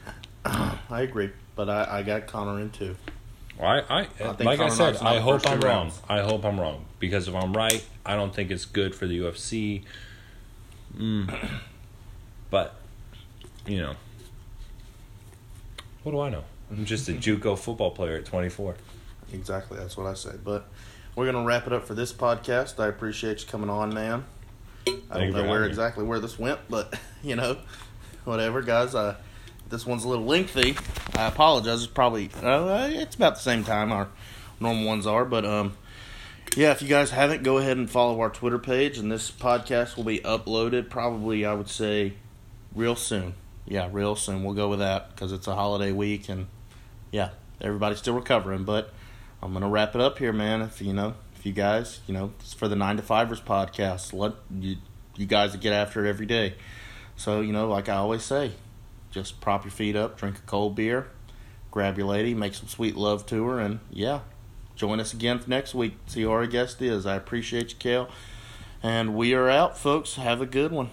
[0.44, 2.96] I agree, but I, I got Conor in too.
[3.58, 5.76] Well, I, I, think like I said, knocks him out I hope I'm two wrong.
[5.76, 6.00] rounds.
[6.08, 9.20] I hope I'm wrong because if I'm right, I don't think it's good for the
[9.20, 9.84] UFC.
[10.97, 11.60] Mm.
[12.51, 12.74] But
[13.66, 13.94] you know,
[16.02, 16.44] what do I know?
[16.70, 18.77] I'm just a JUCO football player at 24.
[19.32, 20.40] Exactly, that's what I said.
[20.44, 20.69] But
[21.14, 22.78] we're gonna wrap it up for this podcast.
[22.78, 24.24] I appreciate you coming on, man.
[24.86, 27.59] I Thank don't know where exactly where this went, but you know,
[28.24, 28.94] whatever, guys.
[28.94, 29.16] Uh,
[29.69, 30.77] this one's a little lengthy.
[31.14, 31.82] I apologize.
[31.85, 34.09] It's probably uh, it's about the same time our
[34.60, 35.77] normal ones are, but um,
[36.56, 36.72] yeah.
[36.72, 40.04] If you guys haven't, go ahead and follow our Twitter page, and this podcast will
[40.04, 42.14] be uploaded probably I would say
[42.74, 43.34] real soon.
[43.66, 44.42] Yeah, real soon.
[44.42, 46.46] We'll go with that because it's a holiday week, and
[47.10, 47.30] yeah,
[47.60, 48.64] everybody's still recovering.
[48.64, 48.92] But
[49.42, 50.62] I'm gonna wrap it up here, man.
[50.62, 54.12] If you know, if you guys, you know, it's for the Nine to Fivers podcast.
[54.12, 54.76] Let you
[55.16, 56.54] you guys get after it every day.
[57.16, 58.52] So you know, like I always say,
[59.10, 61.08] just prop your feet up, drink a cold beer,
[61.70, 64.20] grab your lady, make some sweet love to her, and yeah,
[64.82, 65.94] join us again next week.
[66.06, 67.06] To see who our guest is.
[67.06, 68.09] I appreciate you, Kel.
[68.82, 70.16] And we are out, folks.
[70.16, 70.90] Have a good one.